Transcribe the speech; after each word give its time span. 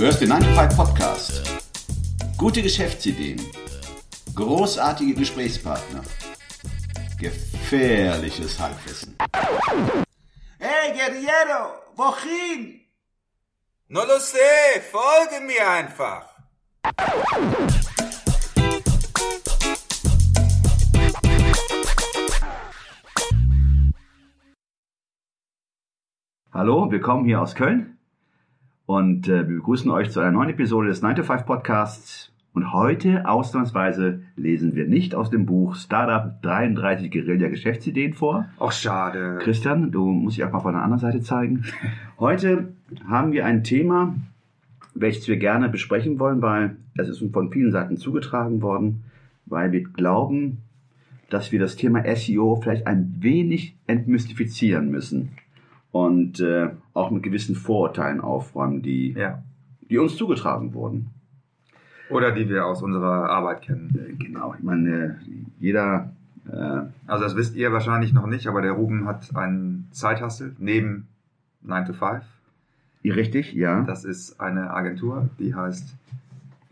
Du 0.00 0.06
hörst 0.06 0.22
den 0.22 0.30
9 0.30 0.40
to 0.40 0.48
5 0.54 0.76
Podcast. 0.76 1.60
Gute 2.38 2.62
Geschäftsideen. 2.62 3.38
Großartige 4.34 5.12
Gesprächspartner. 5.12 6.00
Gefährliches 7.18 8.58
Halbwissen. 8.58 9.14
Hey, 10.58 10.94
Guerriero, 10.94 11.82
wohin? 11.96 12.80
No 13.88 14.00
lo 14.06 14.18
sé, 14.20 14.80
folge 14.90 15.44
mir 15.44 15.68
einfach. 15.68 16.34
Hallo, 26.54 26.90
willkommen 26.90 27.26
hier 27.26 27.42
aus 27.42 27.54
Köln. 27.54 27.99
Und 28.90 29.28
äh, 29.28 29.48
wir 29.48 29.54
begrüßen 29.58 29.88
euch 29.88 30.10
zu 30.10 30.18
einer 30.18 30.32
neuen 30.32 30.50
Episode 30.50 30.88
des 30.88 31.00
9 31.00 31.14
to 31.14 31.22
5 31.22 31.46
Podcasts. 31.46 32.32
Und 32.54 32.72
heute 32.72 33.28
ausnahmsweise 33.28 34.22
lesen 34.34 34.74
wir 34.74 34.88
nicht 34.88 35.14
aus 35.14 35.30
dem 35.30 35.46
Buch 35.46 35.76
Startup 35.76 36.42
33 36.42 37.08
Guerilla 37.08 37.46
Geschäftsideen 37.46 38.14
vor. 38.14 38.46
Ach, 38.58 38.72
schade. 38.72 39.38
Christian, 39.42 39.92
du 39.92 40.06
musst 40.06 40.38
dich 40.38 40.44
auch 40.44 40.50
mal 40.50 40.58
von 40.58 40.72
der 40.72 40.82
anderen 40.82 40.98
Seite 40.98 41.20
zeigen. 41.20 41.66
Heute 42.18 42.72
haben 43.08 43.30
wir 43.30 43.46
ein 43.46 43.62
Thema, 43.62 44.16
welches 44.96 45.28
wir 45.28 45.36
gerne 45.36 45.68
besprechen 45.68 46.18
wollen, 46.18 46.42
weil 46.42 46.74
es 46.96 47.08
ist 47.08 47.22
uns 47.22 47.32
von 47.32 47.52
vielen 47.52 47.70
Seiten 47.70 47.96
zugetragen 47.96 48.60
worden, 48.60 49.04
weil 49.46 49.70
wir 49.70 49.84
glauben, 49.84 50.62
dass 51.28 51.52
wir 51.52 51.60
das 51.60 51.76
Thema 51.76 52.02
SEO 52.16 52.56
vielleicht 52.60 52.88
ein 52.88 53.18
wenig 53.20 53.76
entmystifizieren 53.86 54.90
müssen 54.90 55.30
und 55.92 56.40
äh, 56.40 56.70
auch 56.94 57.10
mit 57.10 57.22
gewissen 57.22 57.54
Vorurteilen 57.56 58.20
aufräumen, 58.20 58.82
die, 58.82 59.12
Ja. 59.12 59.42
die 59.88 59.98
uns 59.98 60.16
zugetragen 60.16 60.72
wurden. 60.74 61.10
Oder 62.10 62.32
die 62.32 62.48
wir 62.48 62.66
aus 62.66 62.82
unserer 62.82 63.28
Arbeit 63.30 63.62
kennen. 63.62 63.90
Äh, 63.94 64.12
Genau, 64.24 64.54
ich 64.56 64.62
meine, 64.64 65.20
jeder, 65.58 66.12
äh, 66.50 66.82
Also 67.06 67.24
das 67.24 67.36
wisst 67.36 67.54
ihr 67.56 67.72
wahrscheinlich 67.72 68.12
noch 68.12 68.26
nicht, 68.26 68.46
aber 68.46 68.62
der 68.62 68.72
Ruben 68.72 69.06
hat 69.06 69.34
einen 69.36 69.88
Zeithassel 69.92 70.54
neben 70.58 71.06
9 71.62 71.86
to 71.86 71.92
5. 71.92 72.22
richtig, 73.04 73.52
ja, 73.54 73.82
Das 73.82 74.04
ist 74.04 74.40
eine 74.40 74.70
Agentur, 74.72 75.28
die 75.38 75.54
heißt 75.54 75.94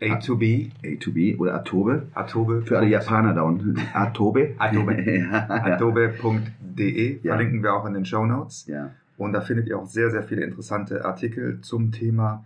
A2B, 0.01 0.69
A2B 0.83 1.37
oder 1.39 1.55
Atobe. 1.55 2.03
Atobe. 2.13 2.61
Für 2.61 2.77
alle 2.77 2.87
Japaner 2.87 3.33
da 3.33 3.41
unten. 3.41 3.75
Atobe. 3.93 4.55
Adobe. 4.57 4.93
ja, 5.05 5.47
ja. 5.67 5.75
Adobe.de 5.75 7.19
Ja. 7.21 7.33
verlinken 7.35 7.63
wir 7.63 7.73
auch 7.73 7.85
in 7.85 7.93
den 7.93 8.05
Show 8.05 8.25
Notes. 8.25 8.65
ja. 8.67 8.91
Und 9.19 9.33
da 9.33 9.41
findet 9.41 9.67
ihr 9.67 9.77
auch 9.77 9.85
sehr, 9.85 10.09
sehr 10.11 10.23
viele 10.23 10.43
interessante 10.43 11.03
Artikel 11.03 11.59
zum 11.61 11.91
Thema 11.91 12.45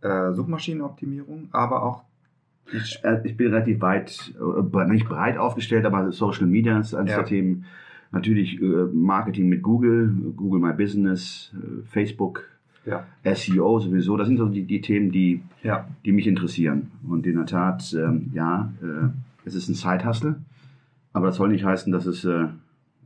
äh, 0.00 0.32
Suchmaschinenoptimierung, 0.32 1.48
aber 1.52 1.82
auch 1.82 2.04
die 2.72 2.78
Äh, 3.04 3.20
Ich 3.24 3.36
bin 3.36 3.48
relativ 3.52 3.80
weit, 3.82 4.34
äh, 4.40 4.84
nicht 4.86 5.06
breit 5.06 5.36
aufgestellt, 5.36 5.84
aber 5.84 6.10
Social 6.12 6.46
Media 6.46 6.78
ist 6.80 6.94
eines 6.94 7.10
Ja. 7.12 7.18
der 7.18 7.26
Themen. 7.26 7.64
Natürlich 8.12 8.60
äh, 8.62 8.64
Marketing 8.92 9.48
mit 9.48 9.62
Google, 9.62 10.08
Google 10.36 10.60
My 10.60 10.72
Business, 10.72 11.52
äh, 11.54 11.82
Facebook, 11.86 12.44
ja, 12.86 13.04
SEO 13.34 13.80
sowieso. 13.80 14.16
Das 14.16 14.26
sind 14.28 14.38
so 14.38 14.46
die, 14.48 14.62
die 14.62 14.80
Themen, 14.80 15.10
die, 15.10 15.42
ja, 15.62 15.86
die 16.04 16.12
mich 16.12 16.26
interessieren. 16.26 16.92
Und 17.06 17.26
in 17.26 17.34
der 17.36 17.46
Tat, 17.46 17.92
ähm, 17.98 18.30
ja, 18.32 18.72
äh, 18.80 19.08
es 19.44 19.54
ist 19.54 19.68
ein 19.68 19.74
Side-Hustle, 19.74 20.36
aber 21.12 21.26
das 21.26 21.36
soll 21.36 21.48
nicht 21.50 21.64
heißen, 21.64 21.92
dass 21.92 22.06
es, 22.06 22.24
äh, 22.24 22.46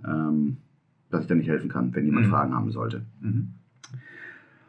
ähm, 0.07 0.59
dass 1.11 1.23
ich 1.23 1.27
da 1.27 1.35
nicht 1.35 1.49
helfen 1.49 1.69
kann, 1.69 1.95
wenn 1.95 2.05
jemand 2.05 2.27
Mhm. 2.27 2.31
Fragen 2.31 2.55
haben 2.55 2.71
sollte. 2.71 3.03
mhm. 3.21 3.53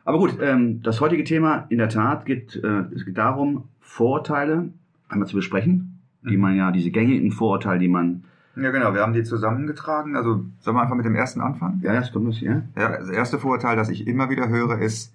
Aber 0.04 0.18
gut, 0.18 0.38
ähm, 0.42 0.82
das 0.82 1.00
heutige 1.00 1.24
Thema 1.24 1.68
in 1.70 1.78
der 1.78 1.90
Tat 1.90 2.26
geht, 2.26 2.56
äh, 2.56 2.86
es 2.96 3.06
geht 3.06 3.18
darum, 3.20 3.66
Vorurteile 3.82 4.70
einmal 5.10 5.28
zu 5.28 5.36
besprechen, 5.36 6.00
die 6.24 6.38
Mhm. 6.38 6.42
man 6.42 6.56
ja, 6.56 6.72
diese 6.72 6.90
gängigen 6.90 7.32
Vorurteile, 7.32 7.80
die 7.80 7.88
man, 7.88 8.24
ja 8.56 8.72
genau, 8.72 8.94
wir 8.96 9.02
haben 9.02 9.14
die 9.14 9.24
zusammengetragen. 9.24 10.16
Also 10.16 10.44
sollen 10.60 10.76
wir 10.76 10.82
einfach 10.82 10.96
mit 10.96 11.06
dem 11.06 11.16
ersten 11.16 11.40
anfangen? 11.42 11.82
ja, 11.84 11.94
das 11.94 12.12
kommt 12.12 12.28
das, 12.30 12.42
ja? 12.42 12.64
Ja, 12.76 12.98
das 12.98 13.10
erste 13.10 13.38
Vorurteil, 13.38 13.76
das 13.76 13.90
ich 13.90 14.08
immer 14.08 14.30
wieder 14.32 14.50
höre, 14.50 14.80
ist, 14.80 15.14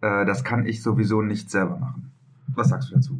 äh, 0.00 0.26
das 0.26 0.42
kann 0.42 0.66
ich 0.66 0.82
sowieso 0.82 1.22
nicht 1.22 1.48
selber 1.50 1.78
machen. 1.78 2.10
Was 2.54 2.70
sagst 2.70 2.90
du 2.90 2.96
dazu? 2.96 3.18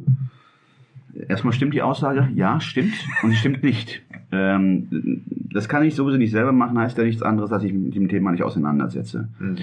Erstmal 1.27 1.53
stimmt 1.53 1.73
die 1.73 1.81
Aussage, 1.81 2.29
ja, 2.35 2.59
stimmt, 2.61 2.93
und 3.23 3.31
sie 3.31 3.37
stimmt 3.37 3.63
nicht. 3.63 4.01
Ähm, 4.31 5.23
das 5.51 5.67
kann 5.67 5.83
ich 5.83 5.95
sowieso 5.95 6.17
nicht 6.17 6.31
selber 6.31 6.51
machen, 6.51 6.77
heißt 6.77 6.97
ja 6.97 7.03
nichts 7.03 7.21
anderes, 7.23 7.49
dass 7.49 7.63
ich 7.63 7.73
mich 7.73 7.83
mit 7.83 7.95
dem 7.95 8.09
Thema 8.09 8.31
nicht 8.31 8.43
auseinandersetze. 8.43 9.29
Mhm. 9.39 9.57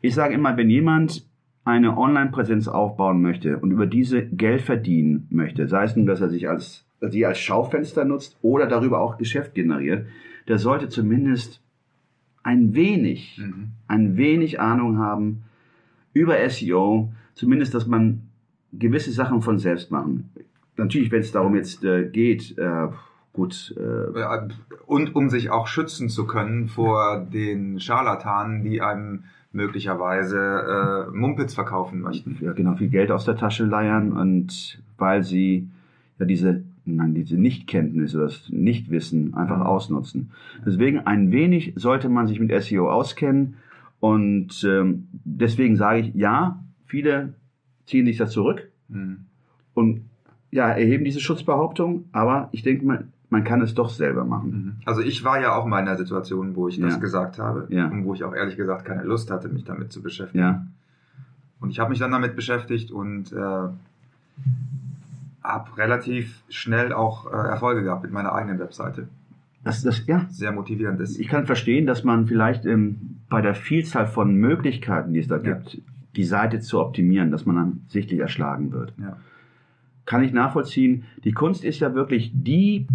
Ich 0.00 0.14
sage 0.14 0.34
immer, 0.34 0.56
wenn 0.56 0.70
jemand 0.70 1.24
eine 1.64 1.96
Online-Präsenz 1.96 2.68
aufbauen 2.68 3.20
möchte 3.22 3.58
und 3.58 3.72
über 3.72 3.86
diese 3.86 4.24
Geld 4.24 4.62
verdienen 4.62 5.26
möchte, 5.30 5.68
sei 5.68 5.84
es 5.84 5.96
nun, 5.96 6.06
dass 6.06 6.20
er 6.20 6.28
sich 6.28 6.48
als, 6.48 6.84
sie 7.00 7.26
als 7.26 7.38
Schaufenster 7.38 8.04
nutzt 8.04 8.36
oder 8.42 8.66
darüber 8.66 9.00
auch 9.00 9.18
Geschäft 9.18 9.54
generiert, 9.54 10.06
der 10.48 10.58
sollte 10.58 10.88
zumindest 10.88 11.60
ein 12.42 12.74
wenig, 12.74 13.38
Mhm. 13.38 13.70
ein 13.88 14.16
wenig 14.16 14.60
Ahnung 14.60 14.98
haben 14.98 15.42
über 16.12 16.38
SEO, 16.48 17.12
zumindest, 17.34 17.74
dass 17.74 17.86
man 17.86 18.22
gewisse 18.72 19.10
Sachen 19.10 19.42
von 19.42 19.58
selbst 19.58 19.90
machen. 19.90 20.30
Natürlich, 20.76 21.10
wenn 21.10 21.20
es 21.20 21.32
darum 21.32 21.54
jetzt 21.54 21.84
äh, 21.84 22.08
geht, 22.08 22.56
äh, 22.58 22.88
gut, 23.32 23.74
äh, 23.78 24.48
Und 24.86 25.14
um 25.14 25.28
sich 25.30 25.50
auch 25.50 25.66
schützen 25.66 26.08
zu 26.08 26.26
können 26.26 26.68
vor 26.68 27.20
den 27.32 27.80
Scharlatanen, 27.80 28.62
die 28.62 28.80
einem 28.80 29.24
möglicherweise 29.52 31.08
äh, 31.08 31.16
Mumpitz 31.16 31.54
verkaufen 31.54 32.00
möchten. 32.00 32.36
ja, 32.40 32.52
genau, 32.52 32.74
viel 32.76 32.88
Geld 32.88 33.10
aus 33.10 33.24
der 33.24 33.36
Tasche 33.36 33.64
leiern 33.64 34.12
und 34.12 34.80
weil 34.98 35.22
sie 35.24 35.68
ja 36.18 36.26
diese, 36.26 36.62
nein, 36.84 37.14
diese 37.14 37.36
Nichtkenntnis 37.36 38.14
oder 38.14 38.24
das 38.24 38.48
Nichtwissen 38.50 39.34
einfach 39.34 39.56
Mhm. 39.58 39.62
ausnutzen. 39.62 40.30
Deswegen 40.64 41.00
ein 41.00 41.32
wenig 41.32 41.72
sollte 41.76 42.08
man 42.08 42.26
sich 42.26 42.38
mit 42.40 42.50
SEO 42.62 42.90
auskennen 42.90 43.54
und 44.00 44.62
ähm, 44.68 45.08
deswegen 45.24 45.76
sage 45.76 46.00
ich, 46.00 46.14
ja, 46.14 46.62
viele 46.86 47.34
ziehen 47.86 48.06
sich 48.06 48.18
da 48.18 48.26
zurück 48.26 48.68
Mhm. 48.88 49.18
und 49.74 50.02
ja, 50.50 50.68
erheben 50.70 51.04
diese 51.04 51.20
Schutzbehauptung, 51.20 52.04
aber 52.12 52.48
ich 52.52 52.62
denke 52.62 52.84
mal, 52.86 53.04
man 53.28 53.42
kann 53.44 53.60
es 53.60 53.74
doch 53.74 53.88
selber 53.90 54.24
machen. 54.24 54.50
Mhm. 54.50 54.72
Also 54.84 55.00
ich 55.02 55.24
war 55.24 55.40
ja 55.40 55.54
auch 55.56 55.66
mal 55.66 55.80
in 55.80 55.88
einer 55.88 55.96
Situation, 55.98 56.54
wo 56.54 56.68
ich 56.68 56.78
das 56.80 56.94
Ja. 56.94 56.98
gesagt 57.00 57.38
habe 57.38 57.66
Ja. 57.70 57.86
und 57.88 58.04
wo 58.04 58.14
ich 58.14 58.22
auch 58.24 58.34
ehrlich 58.34 58.56
gesagt 58.56 58.84
keine 58.84 59.02
Lust 59.02 59.30
hatte, 59.30 59.48
mich 59.48 59.64
damit 59.64 59.92
zu 59.92 60.00
beschäftigen. 60.02 60.38
Ja, 60.44 60.66
Und 61.60 61.70
ich 61.70 61.80
habe 61.80 61.90
mich 61.90 61.98
dann 61.98 62.12
damit 62.12 62.36
beschäftigt 62.36 62.90
und 62.92 63.32
äh, 63.32 63.68
habe 65.42 65.76
relativ 65.76 66.42
schnell 66.48 66.92
auch 66.92 67.26
äh, 67.32 67.36
Erfolge 67.36 67.82
gehabt 67.82 68.02
mit 68.02 68.12
meiner 68.12 68.32
eigenen 68.32 68.58
Webseite. 68.58 69.08
das, 69.64 69.82
das, 69.82 70.06
ja, 70.06 70.26
Sehr 70.30 70.52
motivierend 70.52 71.00
ist. 71.00 71.18
Ich 71.18 71.28
kann 71.28 71.46
verstehen, 71.46 71.86
dass 71.86 72.04
man 72.04 72.26
vielleicht 72.26 72.64
ähm, 72.66 73.16
bei 73.28 73.40
der 73.40 73.54
Vielzahl 73.54 74.06
von 74.06 74.34
Möglichkeiten, 74.36 75.12
die 75.12 75.18
es 75.20 75.28
da 75.28 75.38
gibt, 75.38 75.78
die 76.14 76.24
Seite 76.24 76.60
zu 76.60 76.80
optimieren, 76.80 77.30
dass 77.30 77.44
man 77.46 77.56
dann 77.56 77.80
sichtlich 77.88 78.20
erschlagen 78.20 78.72
wird. 78.72 78.92
Ja. 78.98 79.16
Kann 80.06 80.22
ich 80.22 80.32
nachvollziehen. 80.32 81.04
Die 81.24 81.32
Kunst 81.32 81.64
ist 81.64 81.80
ja 81.80 81.94
wirklich 81.94 82.32
die 82.34 82.86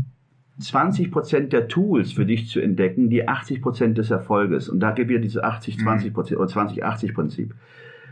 20% 0.60 1.48
der 1.48 1.68
Tools 1.68 2.14
für 2.14 2.26
dich 2.26 2.48
zu 2.50 2.60
entdecken, 2.60 3.10
die 3.10 3.28
80% 3.28 3.94
des 3.94 4.12
Erfolges. 4.12 4.70
Und 4.70 4.80
da 4.80 4.92
gibt 4.92 5.10
wieder 5.10 5.20
diese 5.20 5.46
80-20% 5.46 6.36
oder 6.36 6.48
20-80-Prinzip. 6.48 7.54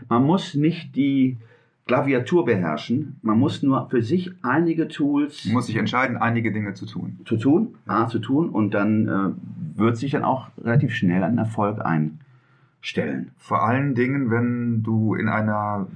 Man 0.08 0.24
muss 0.24 0.54
nicht 0.54 0.96
die 0.96 1.38
Klaviatur 1.86 2.44
beherrschen, 2.44 3.16
man 3.22 3.38
muss 3.38 3.62
nur 3.62 3.88
für 3.90 4.02
sich 4.02 4.30
einige 4.42 4.86
Tools 4.86 5.46
Man 5.46 5.54
muss 5.54 5.66
sich 5.66 5.76
entscheiden, 5.76 6.16
einige 6.16 6.52
Dinge 6.52 6.74
zu 6.74 6.86
tun. 6.86 7.18
zu 7.24 7.36
tun, 7.36 7.74
A, 7.86 8.06
zu 8.06 8.20
tun 8.20 8.48
und 8.48 8.74
dann 8.74 9.08
äh, 9.08 9.78
wird 9.78 9.96
sich 9.96 10.12
dann 10.12 10.22
auch 10.22 10.50
relativ 10.62 10.94
schnell 10.94 11.24
ein 11.24 11.36
Erfolg 11.36 11.80
einstellen. 11.84 13.32
Vor 13.38 13.66
allen 13.66 13.96
Dingen, 13.96 14.30
wenn 14.30 14.84
du 14.84 15.14
in 15.16 15.28
einer 15.28 15.88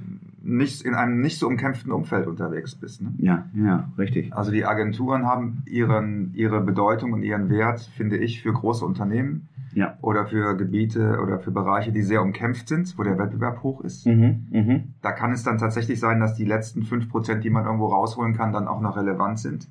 nicht, 0.44 0.82
in 0.82 0.94
einem 0.94 1.20
nicht 1.20 1.38
so 1.38 1.46
umkämpften 1.48 1.90
Umfeld 1.90 2.26
unterwegs 2.26 2.74
bist. 2.74 3.00
Ne? 3.02 3.14
Ja, 3.16 3.46
ja, 3.54 3.90
richtig. 3.96 4.34
Also 4.34 4.50
die 4.52 4.66
Agenturen 4.66 5.24
haben 5.26 5.62
ihren, 5.66 6.34
ihre 6.34 6.60
Bedeutung 6.60 7.12
und 7.12 7.22
ihren 7.22 7.48
Wert, 7.48 7.80
finde 7.96 8.18
ich, 8.18 8.42
für 8.42 8.52
große 8.52 8.84
Unternehmen 8.84 9.48
Ja. 9.72 9.96
oder 10.02 10.26
für 10.26 10.54
Gebiete 10.56 11.18
oder 11.22 11.38
für 11.38 11.50
Bereiche, 11.50 11.92
die 11.92 12.02
sehr 12.02 12.20
umkämpft 12.22 12.68
sind, 12.68 12.96
wo 12.98 13.02
der 13.02 13.18
Wettbewerb 13.18 13.62
hoch 13.62 13.80
ist. 13.80 14.06
Mhm, 14.06 14.46
mhm. 14.50 14.94
Da 15.00 15.12
kann 15.12 15.32
es 15.32 15.42
dann 15.44 15.56
tatsächlich 15.58 15.98
sein, 15.98 16.20
dass 16.20 16.34
die 16.34 16.44
letzten 16.44 16.82
5%, 16.82 17.36
die 17.36 17.50
man 17.50 17.64
irgendwo 17.64 17.86
rausholen 17.86 18.34
kann, 18.36 18.52
dann 18.52 18.68
auch 18.68 18.82
noch 18.82 18.96
relevant 18.98 19.38
sind. 19.38 19.68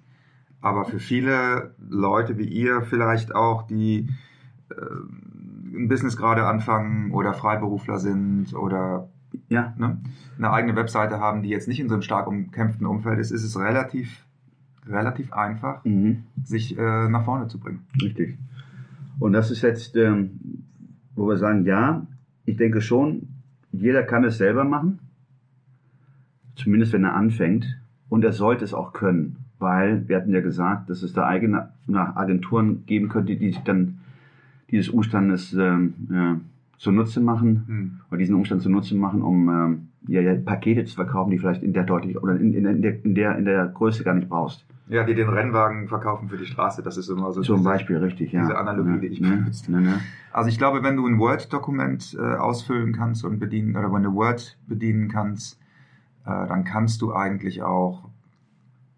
Aber 0.60 0.86
für 0.86 1.00
viele 1.00 1.76
Leute 1.88 2.38
wie 2.40 2.48
ihr 2.48 2.82
vielleicht 2.82 3.36
auch, 3.36 3.64
die 3.68 4.10
äh, 4.72 4.76
ein 5.76 5.88
Business 5.88 6.18
gerade 6.18 6.46
anfangen 6.48 7.12
oder 7.12 7.34
Freiberufler 7.34 8.00
sind 8.00 8.54
oder 8.56 9.10
Ja, 9.50 9.74
ne, 9.78 9.98
eine 10.38 10.52
eigene 10.52 10.76
Webseite 10.76 11.20
haben, 11.20 11.44
die 11.44 11.50
jetzt 11.50 11.68
nicht 11.68 11.80
in 11.80 11.88
so 11.88 11.96
einem 11.96 12.02
stark 12.02 12.28
umkämpften 12.28 12.86
Umfeld 12.86 13.20
ist, 13.20 13.32
ist 13.32 13.44
es 13.44 13.58
relativ, 13.58 14.26
relativ 14.88 15.34
einfach, 15.34 15.84
mhm. 15.86 16.24
sich 16.44 16.78
äh, 16.78 17.10
nach 17.10 17.26
vorne 17.26 17.48
zu 17.48 17.60
bringen. 17.60 17.86
richtig. 18.02 18.38
Und 19.20 19.34
das 19.34 19.52
ist 19.52 19.62
jetzt, 19.62 19.96
ähm, 19.96 20.64
wo 21.16 21.28
wir 21.28 21.38
sagen, 21.38 21.66
ja, 21.66 22.06
ich 22.46 22.58
denke 22.58 22.82
schon, 22.82 23.30
jeder 23.72 24.04
kann 24.04 24.24
es 24.24 24.38
selber 24.38 24.64
machen. 24.64 25.00
Zumindest 26.56 26.94
wenn 26.94 27.04
er 27.04 27.16
anfängt. 27.16 27.80
Und 28.10 28.24
er 28.24 28.34
sollte 28.34 28.64
es 28.64 28.74
auch 28.74 28.94
können. 28.94 29.38
Weil 29.60 30.08
wir 30.08 30.18
hatten 30.18 30.32
ja 30.32 30.42
gesagt, 30.42 30.90
dass 30.90 31.04
es 31.04 31.14
da 31.14 31.26
eigene 31.26 31.70
Agenturen 31.88 32.86
geben 32.86 33.10
könnte, 33.10 33.36
die 33.36 33.52
sich 33.52 33.64
dann 33.64 34.00
dieses 34.70 34.90
Umstandes 34.90 35.54
ähm, 35.54 35.94
äh, 36.12 36.36
zunutze 36.84 37.22
machen 37.22 37.64
Hm. 37.68 37.92
oder 38.10 38.18
diesen 38.18 38.36
Umstand 38.36 38.62
zunutze 38.62 38.96
machen, 38.96 39.22
um 39.22 39.50
ähm, 39.50 39.88
ja, 40.08 40.20
ja, 40.22 40.36
Pakete 40.36 40.84
zu 40.84 40.96
verkaufen, 40.96 41.32
die 41.32 41.40
vielleicht 41.40 41.64
in 41.64 41.72
der 41.74 41.84
deutlich 41.84 42.22
oder 42.22 42.36
in, 42.36 42.54
in, 42.54 42.82
der, 42.82 43.04
in, 43.06 43.16
der, 43.16 43.38
in 43.38 43.46
der 43.46 43.68
Größe 43.68 44.04
gar 44.04 44.14
nicht 44.14 44.28
brauchst. 44.30 44.66
Ja, 44.90 45.06
die 45.06 45.16
den 45.16 45.30
Rennwagen 45.30 45.88
verkaufen 45.88 46.28
für 46.28 46.36
die 46.38 46.46
Straße, 46.46 46.84
das 46.84 46.98
ist 46.98 47.08
immer 47.08 47.32
so. 47.32 47.42
Zum 47.42 47.58
diese- 47.58 47.70
Beispiel, 47.70 47.98
richtig, 48.00 48.34
ja. 48.34 48.42
diese 48.42 48.58
Analogie, 48.58 48.90
ne, 48.92 49.00
die 49.00 49.08
ich 49.08 49.22
ne, 49.22 49.30
benutzt. 49.38 49.70
ne, 49.70 49.80
ne. 49.80 50.00
Also 50.34 50.50
ich 50.50 50.58
glaube, 50.58 50.84
wenn 50.84 50.98
du 50.98 51.08
ein 51.08 51.20
Word-Dokument 51.20 52.18
äh, 52.20 52.36
ausfüllen 52.36 52.92
kannst 52.92 53.24
und 53.24 53.40
bedienen, 53.40 53.78
oder 53.78 53.92
wenn 53.94 54.04
du 54.04 54.14
Word 54.14 54.58
bedienen 54.68 55.08
kannst, 55.08 55.58
äh, 56.26 56.48
dann 56.48 56.66
kannst 56.66 57.02
du 57.02 57.14
eigentlich 57.14 57.64
auch 57.64 58.10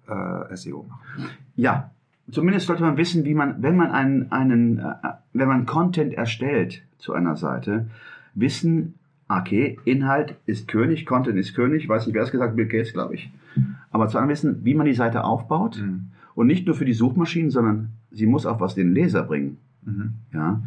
äh, 0.07 0.55
SEO 0.55 0.85
machen. 0.89 1.29
Ja, 1.55 1.91
zumindest 2.31 2.67
sollte 2.67 2.83
man 2.83 2.97
wissen, 2.97 3.25
wie 3.25 3.33
man, 3.33 3.61
wenn 3.61 3.75
man 3.75 3.91
einen, 3.91 4.31
einen 4.31 4.79
äh, 4.79 4.93
wenn 5.33 5.47
man 5.47 5.65
Content 5.65 6.13
erstellt 6.13 6.83
zu 6.97 7.13
einer 7.13 7.35
Seite, 7.35 7.87
wissen, 8.33 8.95
okay, 9.27 9.77
Inhalt 9.85 10.35
ist 10.45 10.67
König, 10.67 11.05
Content 11.05 11.37
ist 11.37 11.55
König, 11.55 11.87
weiß 11.87 12.05
nicht, 12.05 12.15
wer 12.15 12.23
es 12.23 12.31
gesagt 12.31 12.51
hat, 12.51 12.55
Bill 12.55 12.67
Gates, 12.67 12.93
glaube 12.93 13.15
ich. 13.15 13.31
Aber 13.91 14.07
zu 14.07 14.17
allem 14.17 14.29
wissen, 14.29 14.63
wie 14.63 14.73
man 14.75 14.85
die 14.85 14.93
Seite 14.93 15.23
aufbaut 15.23 15.81
Mhm. 15.81 16.07
und 16.35 16.47
nicht 16.47 16.65
nur 16.65 16.75
für 16.75 16.85
die 16.85 16.93
Suchmaschinen, 16.93 17.49
sondern 17.51 17.89
sie 18.11 18.25
muss 18.25 18.45
auch 18.45 18.59
was 18.59 18.75
den 18.75 18.93
Leser 18.93 19.23
bringen. 19.23 19.57
Mhm. 19.83 20.13
Ja, 20.33 20.61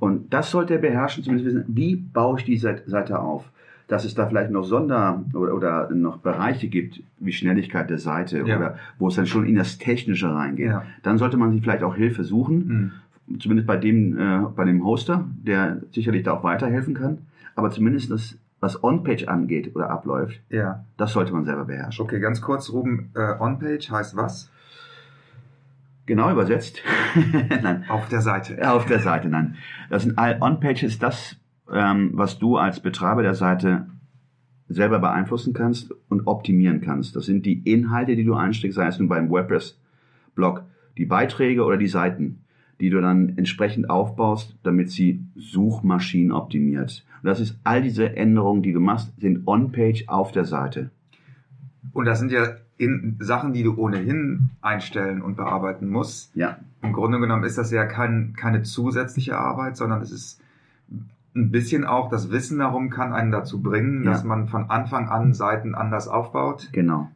und 0.00 0.32
das 0.32 0.50
sollte 0.50 0.74
er 0.74 0.80
beherrschen, 0.80 1.22
zumindest 1.24 1.46
wissen, 1.54 1.64
wie 1.68 1.96
baue 1.96 2.38
ich 2.38 2.44
die 2.44 2.56
Seite 2.58 3.18
auf. 3.20 3.50
Dass 3.88 4.04
es 4.04 4.14
da 4.14 4.26
vielleicht 4.26 4.50
noch 4.50 4.64
Sonder- 4.64 5.22
oder, 5.32 5.54
oder 5.54 5.90
noch 5.90 6.18
Bereiche 6.18 6.66
gibt, 6.68 7.02
wie 7.20 7.32
Schnelligkeit 7.32 7.88
der 7.88 7.98
Seite 7.98 8.38
Ja. 8.44 8.56
oder 8.56 8.78
wo 8.98 9.08
es 9.08 9.14
dann 9.14 9.26
schon 9.26 9.46
in 9.46 9.54
das 9.54 9.78
Technische 9.78 10.32
reingeht. 10.34 10.66
Ja. 10.66 10.82
Dann 11.04 11.18
sollte 11.18 11.36
man 11.36 11.52
sich 11.52 11.62
vielleicht 11.62 11.84
auch 11.84 11.94
Hilfe 11.94 12.24
suchen, 12.24 12.92
Mhm. 13.28 13.38
zumindest 13.38 13.66
bei 13.68 13.76
dem, 13.76 14.18
äh, 14.18 14.40
bei 14.56 14.64
dem 14.64 14.84
Hoster, 14.84 15.24
der 15.44 15.82
sicherlich 15.92 16.24
da 16.24 16.32
auch 16.32 16.42
weiterhelfen 16.42 16.94
kann. 16.94 17.18
Aber 17.54 17.70
zumindest 17.70 18.10
das, 18.10 18.36
was 18.58 18.82
On-Page 18.82 19.28
angeht 19.28 19.76
oder 19.76 19.88
abläuft, 19.90 20.40
Ja. 20.50 20.84
das 20.96 21.12
sollte 21.12 21.32
man 21.32 21.44
selber 21.44 21.66
beherrschen. 21.66 22.04
Okay, 22.04 22.18
ganz 22.18 22.40
kurz, 22.40 22.70
Ruben, 22.72 23.10
äh, 23.14 23.34
On-Page 23.38 23.88
heißt 23.90 24.16
was? 24.16 24.50
Genau 26.06 26.30
übersetzt. 26.30 26.82
Nein. 27.62 27.84
Auf 27.88 28.08
der 28.08 28.20
Seite. 28.20 28.68
Auf 28.70 28.86
der 28.86 29.00
Seite, 29.00 29.28
nein. 29.28 29.56
Das 29.90 30.04
sind 30.04 30.16
On-Pages, 30.18 30.98
das, 31.00 31.36
ähm, 31.72 32.10
was 32.14 32.38
du 32.38 32.56
als 32.56 32.80
Betreiber 32.80 33.22
der 33.22 33.34
Seite 33.34 33.86
selber 34.68 34.98
beeinflussen 34.98 35.54
kannst 35.54 35.94
und 36.08 36.26
optimieren 36.26 36.80
kannst. 36.80 37.14
Das 37.14 37.26
sind 37.26 37.46
die 37.46 37.60
Inhalte, 37.70 38.16
die 38.16 38.24
du 38.24 38.34
einsteckst, 38.34 38.76
sei 38.76 38.88
es 38.88 38.98
nun 38.98 39.08
beim 39.08 39.30
WordPress-Blog, 39.30 40.64
die 40.96 41.06
Beiträge 41.06 41.64
oder 41.64 41.76
die 41.76 41.88
Seiten, 41.88 42.40
die 42.80 42.90
du 42.90 43.00
dann 43.00 43.36
entsprechend 43.36 43.88
aufbaust, 43.88 44.56
damit 44.62 44.90
sie 44.90 45.24
Suchmaschinen 45.36 46.32
optimiert. 46.32 47.04
Und 47.22 47.28
das 47.28 47.40
ist 47.40 47.58
all 47.64 47.82
diese 47.82 48.16
Änderungen, 48.16 48.62
die 48.62 48.72
du 48.72 48.80
machst, 48.80 49.12
sind 49.20 49.46
On-Page 49.46 50.04
auf 50.08 50.32
der 50.32 50.44
Seite. 50.44 50.90
Und 51.92 52.04
das 52.04 52.18
sind 52.18 52.32
ja 52.32 52.56
in 52.78 53.16
Sachen, 53.20 53.54
die 53.54 53.62
du 53.62 53.76
ohnehin 53.76 54.50
einstellen 54.60 55.22
und 55.22 55.36
bearbeiten 55.36 55.88
musst. 55.88 56.34
Ja, 56.36 56.58
Im 56.82 56.92
Grunde 56.92 57.18
genommen 57.18 57.44
ist 57.44 57.56
das 57.56 57.70
ja 57.70 57.86
kein, 57.86 58.34
keine 58.36 58.62
zusätzliche 58.62 59.38
Arbeit, 59.38 59.76
sondern 59.76 60.02
es 60.02 60.10
ist 60.10 60.40
ein 61.36 61.50
bisschen 61.50 61.84
auch 61.84 62.08
das 62.08 62.30
Wissen 62.30 62.58
darum 62.58 62.88
kann 62.90 63.12
einen 63.12 63.30
dazu 63.30 63.62
bringen, 63.62 64.02
Ja. 64.04 64.12
dass 64.12 64.24
man 64.24 64.48
von 64.48 64.70
Anfang 64.70 65.08
an 65.08 65.34
Seiten 65.34 65.74
anders 65.74 66.08
aufbaut, 66.08 66.70
genau. 66.72 67.10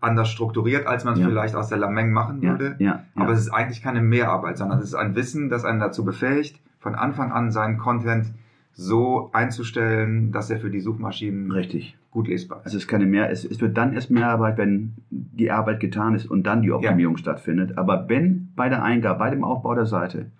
anders 0.00 0.28
strukturiert, 0.30 0.86
als 0.86 1.04
man 1.04 1.14
es 1.14 1.20
Ja. 1.20 1.26
vielleicht 1.28 1.54
aus 1.54 1.68
der 1.68 1.78
Lameng 1.78 2.12
machen 2.12 2.40
Ja, 2.42 2.50
würde. 2.52 2.76
ja. 2.78 3.04
Aber 3.14 3.32
es 3.32 3.40
ist 3.40 3.50
eigentlich 3.50 3.82
keine 3.82 4.00
Mehrarbeit, 4.00 4.56
sondern 4.58 4.78
es 4.78 4.86
ist 4.86 4.94
ein 4.94 5.14
Wissen, 5.14 5.48
das 5.50 5.64
einen 5.64 5.80
dazu 5.80 6.04
befähigt, 6.04 6.60
von 6.80 6.94
Anfang 6.94 7.30
an 7.32 7.50
seinen 7.50 7.78
Content 7.78 8.26
so 8.72 9.30
einzustellen, 9.32 10.30
dass 10.30 10.50
er 10.50 10.60
für 10.60 10.70
die 10.70 10.80
Suchmaschinen 10.80 11.50
richtig. 11.50 11.96
gut 12.12 12.28
lesbar 12.28 12.60
ist. 12.60 12.66
Es 12.68 12.74
ist 12.74 12.88
keine 12.88 13.06
mehr, 13.06 13.28
es, 13.30 13.44
es 13.44 13.60
wird 13.60 13.76
dann 13.76 13.92
erst 13.92 14.10
Mehrarbeit, 14.10 14.56
wenn 14.56 14.94
die 15.10 15.50
Arbeit 15.50 15.80
getan 15.80 16.14
ist 16.14 16.26
und 16.26 16.44
dann 16.46 16.62
die 16.62 16.70
Optimierung 16.72 17.16
stattfindet. 17.16 17.76
Aber 17.76 18.08
wenn 18.08 18.48
bei 18.56 18.68
der 18.68 18.82
Eingabe, 18.84 19.18
bei 19.18 19.30
dem 19.30 19.42
Aufbau 19.44 19.74
der 19.74 19.86
Seite, 19.86 20.30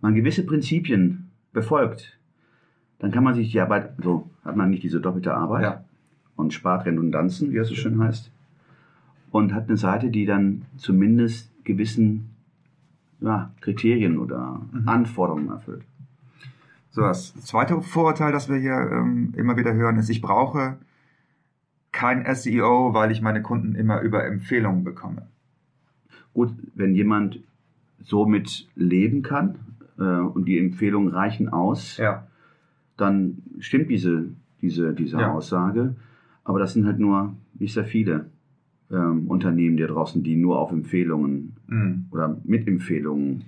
man 0.00 0.14
gewisse 0.14 0.44
Prinzipien 0.44 1.30
befolgt, 1.52 2.18
dann 3.04 3.12
kann 3.12 3.22
man 3.22 3.34
sich 3.34 3.52
die 3.52 3.60
Arbeit, 3.60 3.92
so 4.02 4.30
hat 4.46 4.56
man 4.56 4.70
nicht 4.70 4.82
diese 4.82 4.98
doppelte 4.98 5.34
Arbeit 5.34 5.62
Ja. 5.62 5.84
und 6.36 6.54
spart 6.54 6.86
Redundanzen, 6.86 7.52
wie 7.52 7.58
es 7.58 7.68
so 7.68 7.74
schön 7.74 8.02
heißt, 8.02 8.30
und 9.30 9.52
hat 9.52 9.68
eine 9.68 9.76
Seite, 9.76 10.08
die 10.08 10.24
dann 10.24 10.62
zumindest 10.78 11.50
gewissen 11.64 12.30
ja, 13.20 13.50
Kriterien 13.60 14.16
oder 14.18 14.62
Mhm. 14.72 14.88
Anforderungen 14.88 15.50
erfüllt. 15.50 15.82
So, 16.92 17.02
das 17.02 17.34
zweite 17.42 17.82
Vorurteil, 17.82 18.32
das 18.32 18.48
wir 18.48 18.56
hier 18.56 18.88
ähm, 18.90 19.34
immer 19.36 19.58
wieder 19.58 19.74
hören, 19.74 19.98
ist, 19.98 20.08
ich 20.08 20.22
brauche 20.22 20.78
kein 21.92 22.24
SEO, 22.34 22.94
weil 22.94 23.10
ich 23.10 23.20
meine 23.20 23.42
Kunden 23.42 23.74
immer 23.74 24.00
über 24.00 24.24
Empfehlungen 24.24 24.82
bekomme. 24.82 25.26
Gut, 26.32 26.54
wenn 26.74 26.94
jemand 26.94 27.38
somit 28.02 28.66
leben 28.76 29.20
kann 29.22 29.56
äh, 29.98 30.02
und 30.02 30.46
die 30.46 30.58
Empfehlungen 30.58 31.08
reichen 31.12 31.50
aus, 31.50 31.98
Ja. 31.98 32.26
Dann 32.96 33.42
stimmt 33.58 33.90
diese, 33.90 34.26
diese, 34.62 34.92
diese 34.94 35.18
Ja. 35.18 35.32
Aussage. 35.32 35.96
Aber 36.44 36.58
das 36.58 36.74
sind 36.74 36.86
halt 36.86 36.98
nur 36.98 37.34
nicht 37.54 37.72
sehr 37.74 37.84
viele 37.84 38.26
ähm, 38.90 39.28
Unternehmen 39.28 39.76
da 39.76 39.86
draußen, 39.86 40.22
die 40.22 40.36
nur 40.36 40.58
auf 40.58 40.70
Empfehlungen 40.70 41.56
Mhm. 41.66 42.06
oder 42.10 42.36
mit 42.44 42.68
Empfehlungen. 42.68 43.44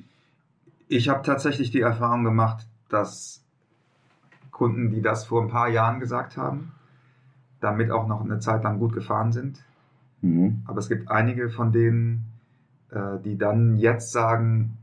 Ich 0.88 1.08
habe 1.08 1.22
tatsächlich 1.22 1.70
die 1.70 1.80
Erfahrung 1.80 2.24
gemacht, 2.24 2.66
dass 2.88 3.42
Kunden, 4.50 4.90
die 4.90 5.02
das 5.02 5.26
vor 5.26 5.42
ein 5.42 5.48
paar 5.48 5.68
Jahren 5.68 6.00
gesagt 6.00 6.36
haben, 6.36 6.72
damit 7.60 7.90
auch 7.90 8.06
noch 8.08 8.24
eine 8.24 8.38
Zeit 8.38 8.62
lang 8.64 8.78
gut 8.78 8.94
gefahren 8.94 9.32
sind. 9.32 9.62
Mhm. 10.22 10.62
Aber 10.64 10.78
es 10.78 10.88
gibt 10.88 11.10
einige 11.10 11.50
von 11.50 11.72
denen, 11.72 12.24
äh, 12.90 13.18
die 13.22 13.36
dann 13.36 13.76
jetzt 13.76 14.12
sagen, 14.12 14.78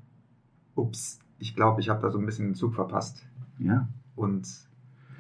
ups, 0.76 1.20
ich 1.40 1.56
glaube, 1.56 1.82
ich 1.82 1.90
habe 1.90 2.02
da 2.02 2.12
so 2.12 2.20
ein 2.20 2.26
bisschen 2.26 2.50
den 2.50 2.56
Zug 2.56 2.76
verpasst. 2.76 3.26
Ja, 3.58 3.88
Und 4.16 4.48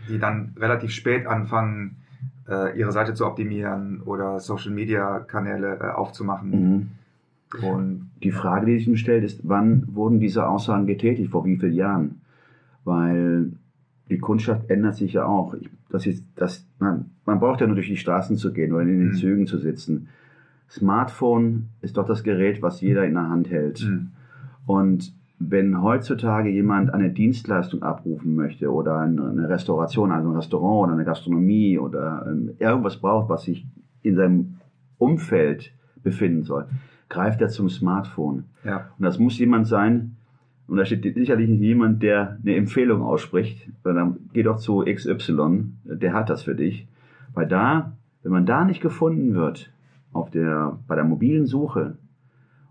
die 0.10 0.20
dann 0.20 0.54
relativ 0.58 0.92
spät 0.92 1.26
anfangen, 1.28 1.98
äh, 2.48 2.78
ihre 2.78 2.92
Seite 2.92 3.14
zu 3.14 3.26
optimieren 3.26 4.02
oder 4.02 4.40
Social-Media-Kanäle 4.40 5.80
äh, 5.80 5.90
aufzumachen. 5.92 6.50
mhm. 6.52 6.88
Und 7.62 8.10
Die 8.24 8.32
Frage, 8.32 8.66
die 8.66 8.80
sich 8.80 8.88
mir 8.88 8.98
stellt, 8.98 9.24
ist, 9.24 9.42
wann 9.44 9.88
wurden 9.94 10.20
diese 10.20 10.48
Aussagen 10.48 10.88
getätigt? 10.88 11.30
Vor 11.32 11.46
wie 11.46 11.56
vielen 11.58 11.74
Jahren? 11.74 12.22
Weil 12.84 13.52
die 14.10 14.18
Kundschaft 14.18 14.70
ändert 14.72 14.96
sich 14.96 15.14
ja 15.14 15.26
auch. 15.26 15.54
Ich, 15.54 15.70
das 15.90 16.06
ist, 16.08 16.26
das, 16.36 16.66
man, 16.80 17.12
man 17.26 17.40
braucht 17.40 17.62
ja 17.62 17.68
nur 17.68 17.76
durch 17.76 17.88
die 17.88 17.96
Straßen 17.98 18.38
zu 18.38 18.52
gehen 18.54 18.74
oder 18.74 18.82
in 18.82 18.88
den 19.00 19.08
Mhm. 19.10 19.14
Zügen 19.16 19.48
zu 19.48 19.60
sitzen. 19.60 20.08
Smartphone 20.70 21.70
ist 21.82 21.98
doch 21.98 22.06
das 22.08 22.24
Gerät, 22.24 22.62
was 22.64 22.82
jeder 22.82 23.06
in 23.06 23.14
der 23.14 23.30
Hand 23.30 23.50
hält. 23.52 23.86
Mhm. 23.88 24.08
Und 24.66 25.14
wenn 25.40 25.82
heutzutage 25.82 26.50
jemand 26.50 26.94
eine 26.94 27.10
Dienstleistung 27.10 27.84
abrufen 27.84 28.36
möchte 28.36 28.72
oder 28.72 29.00
eine 29.00 29.50
Restauration, 29.50 30.12
also 30.12 30.30
ein 30.30 30.36
Restaurant 30.36 30.84
oder 30.84 30.94
eine 30.94 31.06
Gastronomie 31.06 31.78
oder 31.78 32.25
ähm, 32.28 32.52
irgendwas 32.60 32.98
braucht, 32.98 33.30
was 33.30 33.44
sich 33.44 33.66
in 34.04 34.16
seinem 34.16 34.56
Umfeld 34.98 35.74
befinden 36.02 36.44
soll, 36.44 36.68
greift 37.10 37.42
er 37.42 37.50
zum 37.50 37.70
Smartphone. 37.70 38.46
ja, 38.63 38.90
Und 38.98 39.04
das 39.04 39.20
muss 39.20 39.38
jemand 39.38 39.68
sein, 39.68 40.16
und 40.68 40.78
da 40.78 40.86
steht 40.86 41.16
sicherlich 41.16 41.50
nicht 41.50 41.62
jemand, 41.62 42.02
der 42.04 42.38
eine 42.42 42.56
Empfehlung 42.56 43.02
ausspricht, 43.02 43.70
sondern 43.84 44.18
geh 44.34 44.44
doch 44.44 44.58
zu 44.58 44.86
XY, 44.86 45.66
der 45.84 46.13
hat 46.13 46.30
das 46.30 46.44
für 46.44 46.56
dich. 46.56 46.88
Weil 47.34 47.48
da, 47.48 47.94
wenn 48.24 48.32
man 48.32 48.46
da 48.46 48.63
nicht 48.63 48.82
gefunden 48.82 49.34
wird, 49.34 49.72
auf 50.13 50.32
der, 50.32 50.80
bei 50.88 50.96
der 50.96 51.04
mobilen 51.04 51.46
Suche 51.48 51.98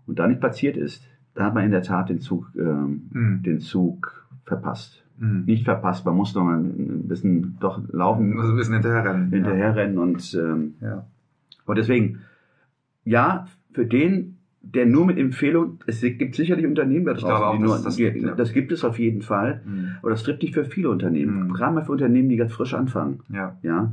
und 0.07 0.17
da 0.17 0.27
nicht 0.27 0.39
platziert 0.39 0.75
ist, 0.75 1.07
da 1.35 1.45
hat 1.45 1.53
man 1.53 1.65
in 1.65 1.71
der 1.71 1.81
Tat 1.83 2.09
den 2.09 2.19
Zug, 2.19 2.51
ähm, 2.57 3.09
Mhm. 3.11 3.43
den 3.43 3.59
Zug 3.59 4.27
verpasst. 4.45 5.03
Mhm. 5.19 5.43
Nicht 5.45 5.63
verpasst, 5.65 6.05
man 6.05 6.15
muss 6.15 6.33
noch 6.35 6.43
mal 6.43 6.59
ein 6.59 7.07
bisschen 7.07 7.57
doch 7.59 7.81
laufen, 7.91 8.33
muss 8.35 8.49
ein 8.49 8.55
bisschen 8.55 8.73
hinterherrennen. 8.73 9.29
hinterherrennen 9.31 9.97
und 9.97 10.33
ähm, 10.39 10.73
Ja. 10.81 11.05
und 11.65 11.77
deswegen, 11.77 12.19
ja, 13.05 13.47
für 13.73 13.85
den, 13.85 14.37
der 14.61 14.85
nur 14.85 15.05
mit 15.05 15.17
Empfehlung, 15.17 15.79
es 15.87 16.01
gibt 16.01 16.35
sicherlich 16.35 16.65
Unternehmen 16.65 17.05
da 17.05 17.13
draußen, 17.13 17.29
auch, 17.31 17.53
die 17.57 17.59
nur, 17.63 17.77
das 17.83 17.97
ja. 17.97 18.33
das 18.35 18.53
gibt 18.53 18.71
es 18.71 18.83
auf 18.85 18.97
jeden 18.97 19.21
Fall. 19.21 19.61
Mhm. 19.65 19.87
Aber 20.01 20.11
das 20.11 20.23
trifft 20.23 20.41
nicht 20.41 20.53
für 20.53 20.65
viele 20.65 20.89
Unternehmen, 20.89 21.47
Mhm. 21.49 21.53
gerade 21.53 21.75
mal 21.75 21.83
für 21.85 21.91
Unternehmen, 21.91 22.29
die 22.29 22.37
ganz 22.37 22.53
frisch 22.53 22.73
anfangen. 22.73 23.19
ja. 23.29 23.57
Ja. 23.61 23.91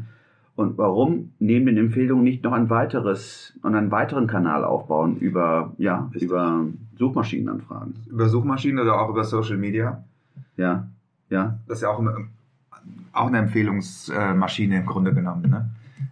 Und 0.61 0.77
warum 0.77 1.31
neben 1.39 1.65
den 1.65 1.79
Empfehlungen 1.79 2.23
nicht 2.23 2.45
noch 2.45 2.53
ein 2.53 2.69
weiteres, 2.69 3.55
und 3.63 3.75
einen 3.75 3.91
weiteren 3.91 4.27
Kanal 4.27 4.63
aufbauen 4.63 5.17
über, 5.17 5.73
ja, 5.79 6.11
Richtig. 6.13 6.25
über 6.29 6.67
Suchmaschinenanfragen? 6.99 7.95
Über 8.11 8.29
Suchmaschinen 8.29 8.79
oder 8.79 9.01
auch 9.01 9.09
über 9.09 9.25
Social 9.25 9.57
Media. 9.57 10.05
Ja, 10.59 10.87
ja, 11.31 11.59
Das 11.67 11.79
ist 11.79 11.83
ja 11.85 11.89
auch, 11.89 11.99
eine- 11.99 12.27
auch 13.15 13.29
eine 13.29 13.39
Empfehlungsmaschine 13.39 14.81
im 14.81 14.85
Grunde 14.85 15.15
genommen. 15.15 15.49
Ne? 15.49 15.71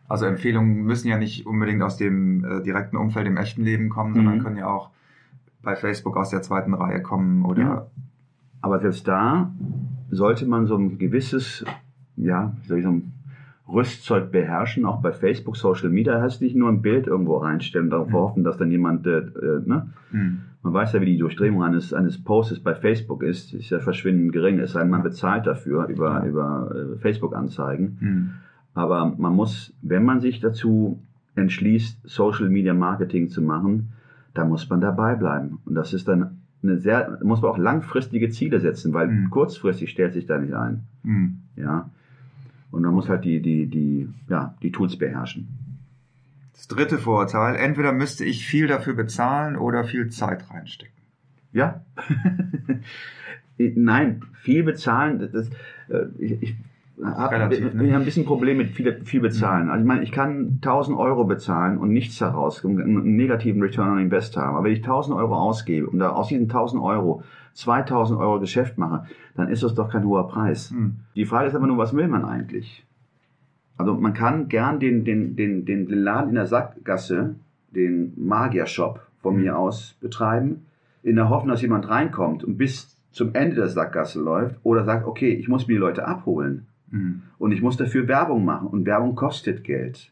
Also 0.09 0.25
Empfehlungen 0.25 0.83
müssen 0.85 1.09
ja 1.09 1.19
nicht 1.19 1.45
unbedingt 1.47 1.83
aus 1.83 1.99
dem 1.99 2.43
äh, 2.43 2.63
direkten 2.63 2.97
Umfeld 2.97 3.27
im 3.27 3.37
echten 3.37 3.63
Leben 3.65 3.91
kommen, 3.91 4.15
sondern 4.15 4.39
Mhm. 4.39 4.43
können 4.43 4.57
ja 4.57 4.67
auch 4.69 4.89
bei 5.63 5.77
Facebook 5.77 6.17
aus 6.17 6.31
der 6.31 6.41
zweiten 6.41 6.73
Reihe 6.73 7.03
kommen 7.03 7.45
oder 7.45 7.61
Ja. 7.63 7.87
Aber 8.63 8.81
selbst 8.81 9.07
da 9.07 9.53
sollte 10.11 10.47
man 10.47 10.67
so 10.67 10.77
ein 10.79 10.97
gewisses, 10.97 11.67
ja, 12.17 12.55
ich 12.63 12.69
sagen, 12.69 13.13
Rüstzeug 13.69 14.31
beherrschen, 14.33 14.87
auch 14.87 15.01
bei 15.03 15.13
Facebook, 15.13 15.57
Social 15.57 15.91
Media, 15.91 16.21
heißt 16.21 16.41
nicht 16.41 16.57
nur 16.57 16.69
ein 16.71 16.81
Bild 16.83 17.07
irgendwo 17.07 17.37
reinstellen 17.37 17.87
und 17.87 17.91
darauf 17.91 18.09
Mhm. 18.09 18.13
hoffen, 18.15 18.45
dass 18.45 18.57
dann 18.57 18.71
jemand, 18.71 19.07
äh, 19.07 19.19
äh, 19.19 19.61
ne? 19.65 19.91
Hm. 20.11 20.39
Man 20.63 20.73
weiß 20.73 20.93
ja, 20.95 21.01
wie 21.01 21.07
die 21.07 21.19
Durchdringung 21.19 21.63
eines, 21.63 21.93
eines 21.95 22.23
Postes 22.23 22.61
bei 22.61 22.75
Facebook 22.75 23.23
ist, 23.23 23.55
ist 23.55 23.71
ja 23.71 23.79
verschwindend 23.79 24.33
gering, 24.33 24.59
es 24.59 24.73
sei 24.73 24.81
denn, 24.81 24.91
man 24.91 25.03
bezahlt 25.03 25.47
dafür 25.47 25.87
über, 25.87 26.21
Ja. 26.21 26.27
über 26.27 26.75
äh, 26.75 26.99
Facebook-Anzeigen. 26.99 27.97
Hm. 28.01 28.31
Aber 28.75 29.15
man 29.19 29.35
muss, 29.35 29.73
wenn 29.83 30.05
man 30.05 30.21
sich 30.21 30.41
dazu 30.41 31.01
entschließt, 31.37 32.01
Social 32.09 32.49
Media 32.49 32.75
Marketing 32.75 33.29
zu 33.29 33.43
machen, 33.43 33.91
da 34.35 34.45
muss 34.45 34.69
man 34.69 34.81
dabei 34.81 35.15
bleiben. 35.15 35.59
Und 35.65 35.75
das 35.75 35.93
ist 35.93 36.09
dann 36.09 36.39
eine 36.63 36.79
sehr, 36.79 37.19
muss 37.23 37.41
man 37.43 37.51
auch 37.53 37.59
langfristige 37.59 38.29
Ziele 38.31 38.59
setzen, 38.61 38.93
weil 38.93 39.09
Mhm. 39.09 39.31
kurzfristig 39.31 39.91
stellt 39.91 40.13
sich 40.15 40.27
da 40.27 40.39
nicht 40.39 40.55
ein. 40.55 40.85
Hm. 41.05 41.39
Ja. 41.57 41.91
Und 42.71 42.83
man 42.83 42.93
muss 42.93 43.09
halt 43.09 43.25
die, 43.25 43.41
die, 43.41 43.67
die, 43.67 44.09
ja, 44.29 44.55
die 44.63 44.73
Tools 44.73 44.97
beherrschen. 44.97 45.49
Das 46.53 46.69
dritte 46.69 46.99
Vorurteil, 46.99 47.57
entweder 47.57 47.93
müsste 47.93 48.25
ich 48.25 48.47
viel 48.47 48.67
dafür 48.67 48.95
bezahlen 48.95 49.57
oder 49.57 49.85
viel 49.85 50.11
Zeit 50.11 50.51
reinstecken. 50.51 50.95
Ja. 51.53 51.85
Nein, 53.59 54.23
viel 54.43 54.65
bezahlen, 54.65 55.31
das, 55.33 55.49
äh, 55.89 56.07
ich, 56.19 56.43
ich 56.43 56.57
Relativ, 57.01 57.75
ne? 57.75 57.87
ich 57.87 57.93
hab 57.93 58.01
ein 58.01 58.05
bisschen 58.05 58.25
Problem 58.25 58.57
mit 58.57 58.71
viel, 58.71 59.01
viel 59.05 59.21
bezahlen. 59.21 59.69
Also 59.69 59.83
ich 59.83 59.87
meine, 59.87 60.03
ich 60.03 60.11
kann 60.11 60.59
1000 60.63 60.99
Euro 60.99 61.25
bezahlen 61.25 61.79
und 61.79 61.93
nichts 61.93 62.19
daraus, 62.19 62.65
einen 62.65 63.17
negativen 63.17 63.63
Return 63.63 63.91
on 63.91 63.99
Invest 64.01 64.37
haben. 64.37 64.57
Aber 64.57 64.65
wenn 64.65 64.73
ich 64.73 64.79
1000 64.79 65.17
Euro 65.17 65.37
ausgebe 65.37 65.87
und 65.87 66.01
da 66.01 66.11
aus 66.11 66.29
diesen 66.29 66.45
1000 66.45 66.83
Euro 66.83 67.23
2000 67.55 68.19
Euro 68.19 68.41
Geschäft 68.41 68.79
mache, 68.79 69.07
dann 69.35 69.49
ist 69.49 69.63
das 69.63 69.75
doch 69.75 69.91
kein 69.91 70.05
hoher 70.05 70.29
Preis. 70.29 70.71
Hm. 70.71 70.97
Die 71.15 71.25
Frage 71.25 71.49
ist 71.49 71.55
aber 71.55 71.67
nur, 71.67 71.79
was 71.79 71.95
will 71.95 72.09
man 72.09 72.25
eigentlich? 72.25 72.85
Also 73.77 73.95
man 73.95 74.13
kann 74.13 74.49
gern 74.49 74.81
den, 74.81 75.05
den, 75.05 75.37
den, 75.37 75.65
den 75.65 75.89
Laden 75.89 76.31
in 76.31 76.35
der 76.35 76.47
Sackgasse, 76.47 77.37
den 77.71 78.13
Magier-Shop 78.17 79.01
von 79.23 79.37
Mhm. 79.37 79.43
mir 79.43 79.59
aus 79.59 79.97
betreiben, 80.01 80.67
in 81.03 81.17
der 81.17 81.29
Hoffnung, 81.29 81.51
dass 81.51 81.63
jemand 81.63 81.89
reinkommt 81.89 82.45
und 82.45 82.57
bis 82.59 82.97
zum 83.13 83.35
Ende 83.35 83.57
der 83.57 83.69
Sackgasse 83.69 84.21
läuft 84.21 84.57
oder 84.63 84.85
sagt, 84.85 85.07
okay, 85.07 85.31
ich 85.31 85.49
muss 85.49 85.67
mir 85.67 85.75
die 85.75 85.81
Leute 85.81 86.07
abholen 86.07 86.67
Hm. 86.91 87.23
und 87.39 87.53
ich 87.53 87.61
muss 87.63 87.77
dafür 87.77 88.09
Werbung 88.09 88.45
machen 88.45 88.67
und 88.69 88.87
Werbung 88.87 89.15
kostet 89.15 89.65
Geld. 89.65 90.11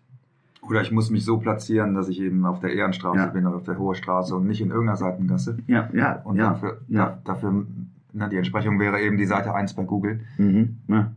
Oder 0.62 0.82
ich 0.82 0.90
muss 0.90 1.10
mich 1.10 1.24
so 1.24 1.38
platzieren, 1.38 1.94
dass 1.94 2.08
ich 2.08 2.20
eben 2.20 2.44
auf 2.44 2.58
der 2.60 2.72
Ehrenstraße 2.72 3.18
Ja. 3.18 3.26
bin 3.26 3.46
oder 3.46 3.56
auf 3.56 3.62
der 3.64 3.78
Hohe 3.78 3.94
Straße 3.94 4.34
und 4.34 4.46
nicht 4.46 4.60
in 4.60 4.70
irgendeiner 4.70 4.96
Seitengasse. 4.96 5.58
Ja, 5.68 5.88
ja, 5.92 6.20
Und 6.24 6.36
ja. 6.36 6.50
dafür, 6.50 6.80
ja. 6.88 7.18
da, 7.24 7.32
dafür 7.34 7.64
na, 8.12 8.28
die 8.28 8.36
Entsprechung 8.36 8.80
wäre 8.80 9.00
eben 9.00 9.16
die 9.16 9.26
Seite 9.26 9.54
1 9.54 9.74
bei 9.74 9.84
Google. 9.84 10.20
Mhm, 10.38 10.78
ja. 10.88 11.12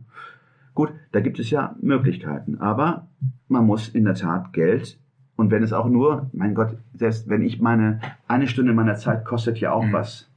Gut, 0.74 0.92
da 1.12 1.20
gibt 1.20 1.38
es 1.40 1.50
ja 1.50 1.74
Möglichkeiten, 1.80 2.58
aber 2.60 3.08
man 3.48 3.66
muss 3.66 3.88
in 3.88 4.04
der 4.04 4.14
Tat 4.14 4.52
Geld 4.52 4.98
und 5.36 5.50
wenn 5.50 5.62
es 5.62 5.72
auch 5.72 5.88
nur, 5.88 6.30
mein 6.32 6.54
Gott, 6.54 6.76
selbst 6.94 7.28
wenn 7.28 7.42
ich 7.42 7.60
meine, 7.60 8.00
eine 8.28 8.46
Stunde 8.46 8.72
meiner 8.72 8.94
Zeit 8.96 9.24
kostet 9.24 9.58
ja 9.58 9.72
auch 9.72 9.84
Mhm. 9.84 9.92
was. 9.92 10.28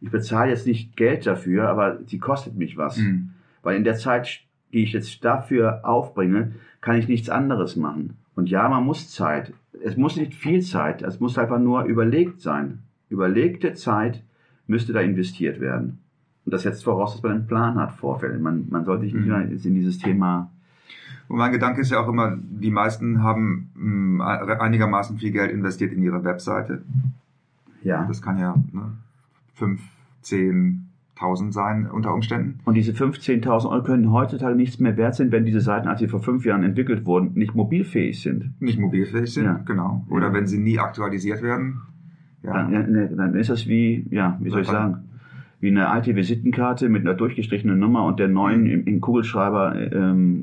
Ich 0.00 0.10
bezahle 0.10 0.50
jetzt 0.50 0.66
nicht 0.66 0.96
Geld 0.96 1.26
dafür, 1.26 1.68
aber 1.68 1.98
sie 2.06 2.18
kostet 2.18 2.56
mich 2.56 2.76
was. 2.76 2.96
Hm. 2.96 3.30
Weil 3.62 3.76
in 3.76 3.84
der 3.84 3.94
Zeit, 3.96 4.40
die 4.72 4.82
ich 4.84 4.92
jetzt 4.92 5.24
dafür 5.24 5.80
aufbringe, 5.84 6.52
kann 6.80 6.96
ich 6.96 7.08
nichts 7.08 7.28
anderes 7.28 7.76
machen. 7.76 8.16
Und 8.34 8.48
ja, 8.50 8.68
man 8.68 8.84
muss 8.84 9.10
Zeit. 9.10 9.52
Es 9.84 9.96
muss 9.96 10.16
nicht 10.16 10.34
viel 10.34 10.62
Zeit, 10.62 11.02
es 11.02 11.20
muss 11.20 11.38
einfach 11.38 11.58
nur 11.58 11.84
überlegt 11.84 12.40
sein. 12.40 12.78
Überlegte 13.10 13.74
Zeit 13.74 14.22
müsste 14.66 14.92
da 14.92 15.00
investiert 15.00 15.60
werden. 15.60 15.98
Und 16.44 16.52
das 16.54 16.62
setzt 16.62 16.84
voraus, 16.84 17.12
dass 17.14 17.22
man 17.22 17.32
einen 17.32 17.46
Plan 17.46 17.76
hat, 17.78 17.92
Vorfälle. 17.92 18.38
Man, 18.38 18.66
man 18.70 18.84
sollte 18.84 19.04
sich 19.04 19.14
nicht 19.14 19.26
Mhm. 19.26 19.32
mehr 19.32 19.42
in 19.42 19.74
dieses 19.74 19.98
Thema. 19.98 20.50
Und 21.28 21.38
mein 21.38 21.52
Gedanke 21.52 21.80
ist 21.82 21.90
ja 21.90 22.00
auch 22.00 22.08
immer, 22.08 22.36
die 22.36 22.70
meisten 22.70 23.22
haben 23.22 23.70
mh, 23.74 24.24
einigermaßen 24.60 25.18
viel 25.18 25.30
Geld 25.30 25.50
investiert 25.52 25.92
in 25.92 26.02
ihre 26.02 26.24
Webseite. 26.24 26.82
Ja. 27.82 28.04
Das 28.06 28.20
kann 28.22 28.38
ja 28.38 28.54
ne, 28.72 28.92
5, 29.54 29.80
10, 30.22 30.81
1000 31.22 31.54
sein 31.54 31.86
unter 31.90 32.12
Umständen. 32.12 32.58
Und 32.64 32.74
diese 32.74 32.92
15.000 32.92 33.70
Euro 33.70 33.82
können 33.82 34.10
heutzutage 34.12 34.56
nichts 34.56 34.78
mehr 34.80 34.96
wert 34.96 35.14
sein, 35.14 35.30
wenn 35.32 35.44
diese 35.44 35.60
Seiten, 35.60 35.88
als 35.88 36.00
sie 36.00 36.08
vor 36.08 36.20
fünf 36.20 36.44
Jahren 36.44 36.62
entwickelt 36.64 37.06
wurden, 37.06 37.32
nicht 37.34 37.54
mobilfähig 37.54 38.20
sind. 38.22 38.50
Nicht 38.60 38.78
mobilfähig 38.78 39.32
sind, 39.32 39.44
Ja. 39.44 39.60
genau. 39.64 40.04
Oder 40.10 40.28
Ja. 40.28 40.32
wenn 40.34 40.46
sie 40.46 40.58
nie 40.58 40.78
aktualisiert 40.78 41.42
werden. 41.42 41.80
Ja. 42.42 42.52
Dann, 42.54 42.90
ne, 42.92 43.10
dann 43.16 43.34
ist 43.36 43.50
das 43.50 43.68
wie, 43.68 44.06
ja, 44.10 44.36
wie 44.40 44.50
soll 44.50 44.62
ich 44.62 44.66
sagen, 44.66 45.04
wie 45.60 45.68
eine 45.68 45.88
alte 45.88 46.16
Visitenkarte 46.16 46.88
mit 46.88 47.02
einer 47.02 47.14
durchgestrichenen 47.14 47.78
Nummer 47.78 48.04
und 48.04 48.18
der 48.18 48.26
neuen 48.26 48.66
im, 48.66 48.84
im 48.84 49.00
Kugelschreiber 49.00 49.76
ähm, 49.92 50.42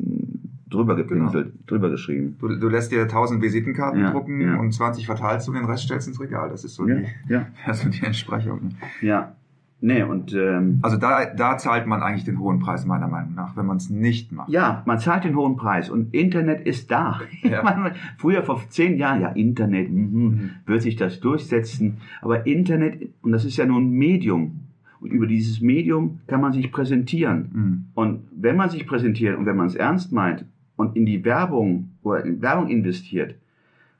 drüber 0.70 0.96
gepinselt, 0.96 1.52
drüber 1.68 1.90
geschrieben. 1.90 2.36
Du, 2.40 2.48
du 2.56 2.70
lässt 2.70 2.92
dir 2.94 3.02
1000 3.02 3.42
Visitenkarten 3.42 4.00
Ja, 4.02 4.12
drucken 4.12 4.40
ja. 4.40 4.56
und 4.58 4.72
20 4.72 5.06
verteilst 5.08 5.48
du 5.48 5.52
und 5.52 5.58
den 5.58 5.66
Rest 5.66 5.84
stellst 5.84 6.08
ins 6.08 6.22
Regal. 6.22 6.48
Das 6.50 6.64
ist 6.64 6.76
so, 6.76 6.88
Ja, 6.88 6.96
die, 6.96 7.34
ja, 7.34 7.48
also 7.66 7.90
die 7.90 8.02
Entsprechung. 8.06 8.70
ja. 9.02 9.34
Nee, 9.82 10.04
und 10.04 10.34
ähm, 10.34 10.80
Also 10.82 10.98
da, 10.98 11.26
da 11.34 11.58
zahlt 11.58 11.88
man 11.88 12.02
eigentlich 12.04 12.26
den 12.26 12.38
hohen 12.40 12.60
Preis 12.60 12.86
meiner 12.86 13.08
Meinung 13.08 13.34
nach, 13.36 13.56
wenn 13.56 13.66
man 13.66 13.78
es 13.78 13.90
nicht 13.90 14.32
macht. 14.34 14.50
ja, 14.50 14.84
man 14.86 15.00
zahlt 15.00 15.24
den 15.24 15.36
hohen 15.38 15.56
Preis 15.56 15.90
und 15.90 16.14
Internet 16.14 16.66
ist 16.68 16.92
da. 16.92 17.22
Ja. 17.44 17.64
Man- 17.64 17.94
Früher 18.18 18.44
vor 18.44 18.62
zehn 18.70 18.98
Jahren, 18.98 19.22
ja, 19.22 19.30
Internet, 19.30 19.90
mhm, 19.90 20.10
Mhm. 20.12 20.50
wird 20.66 20.82
sich 20.82 20.98
das 20.98 21.22
durchsetzen. 21.22 21.98
Aber 22.22 22.46
Internet, 22.46 23.08
und 23.22 23.32
das 23.32 23.46
ist 23.46 23.56
ja 23.56 23.66
nur 23.66 23.80
ein 23.80 23.90
Medium. 23.90 24.60
Und 25.00 25.12
über 25.12 25.28
dieses 25.28 25.62
Medium 25.62 26.20
kann 26.28 26.42
man 26.42 26.52
sich 26.52 26.72
präsentieren. 26.74 27.50
Mhm. 27.54 27.86
Und 27.94 28.20
wenn 28.36 28.58
man 28.58 28.70
sich 28.70 28.86
präsentiert 28.86 29.38
und 29.38 29.46
wenn 29.46 29.56
man 29.56 29.68
es 29.68 29.76
ernst 29.76 30.12
meint 30.12 30.44
und 30.76 30.98
in 30.98 31.06
die 31.06 31.24
Werbung 31.24 31.92
oder 32.04 32.26
in 32.26 32.42
Werbung 32.42 32.68
investiert, 32.68 33.36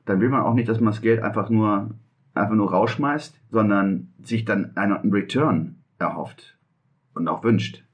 dann 0.04 0.20
will 0.20 0.28
man 0.28 0.42
auch 0.42 0.52
nicht, 0.52 0.68
dass 0.68 0.78
man 0.78 0.92
das 0.92 1.00
Geld 1.00 1.22
einfach 1.22 1.48
nur, 1.48 1.88
einfach 2.40 2.54
nur 2.54 2.70
rausschmeißt, 2.70 3.38
sondern 3.50 4.08
sich 4.22 4.44
dann 4.44 4.76
einen 4.76 5.12
Return 5.12 5.76
erhofft 5.98 6.56
und 7.14 7.28
auch 7.28 7.44
wünscht. 7.44 7.84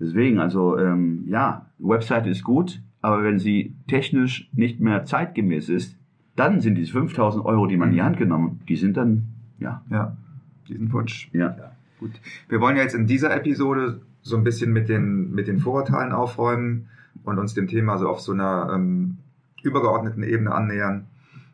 Deswegen, 0.00 0.38
also 0.38 0.78
ähm, 0.78 1.24
ja, 1.28 1.66
Webseite 1.78 2.28
ist 2.30 2.44
gut, 2.44 2.80
aber 3.00 3.22
wenn 3.22 3.38
sie 3.38 3.74
technisch 3.86 4.48
nicht 4.52 4.80
mehr 4.80 5.04
zeitgemäß 5.04 5.68
ist, 5.68 5.96
dann 6.36 6.60
sind 6.60 6.74
diese 6.76 6.92
5000 6.92 7.44
Euro, 7.44 7.66
die 7.66 7.76
man 7.76 7.90
in 7.90 7.94
die 7.94 8.02
Hand 8.02 8.16
genommen, 8.16 8.60
die 8.68 8.76
sind 8.76 8.96
dann, 8.96 9.24
ja, 9.58 9.82
Ja, 9.90 10.16
diesen 10.68 10.92
Wunsch. 10.92 11.30
ja, 11.32 11.54
Gut. 12.00 12.10
Wir 12.48 12.60
wollen 12.60 12.76
ja 12.76 12.82
jetzt 12.82 12.94
in 12.94 13.06
dieser 13.06 13.34
Episode 13.34 14.00
so 14.22 14.36
ein 14.36 14.44
bisschen 14.44 14.72
mit 14.72 14.88
den, 14.88 15.32
mit 15.32 15.46
den 15.46 15.58
Vorurteilen 15.60 16.12
aufräumen 16.12 16.88
und 17.22 17.38
uns 17.38 17.54
dem 17.54 17.68
Thema 17.68 17.98
so 17.98 18.08
auf 18.08 18.20
so 18.20 18.32
einer 18.32 18.70
ähm, 18.74 19.18
übergeordneten 19.62 20.22
Ebene 20.22 20.52
annähern. 20.52 21.06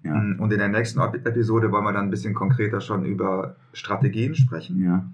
Ja, 0.03 0.15
Und 0.15 0.53
in 0.53 0.59
der 0.59 0.69
nächsten 0.69 1.01
Ep- 1.01 1.27
Episode 1.27 1.71
wollen 1.73 1.85
wir 1.85 1.93
dann 1.93 2.07
ein 2.07 2.11
bisschen 2.11 2.35
konkreter 2.35 2.81
schon 2.81 3.05
über 3.05 3.57
Strategien 3.73 4.35
sprechen. 4.35 4.83
ja, 4.83 5.05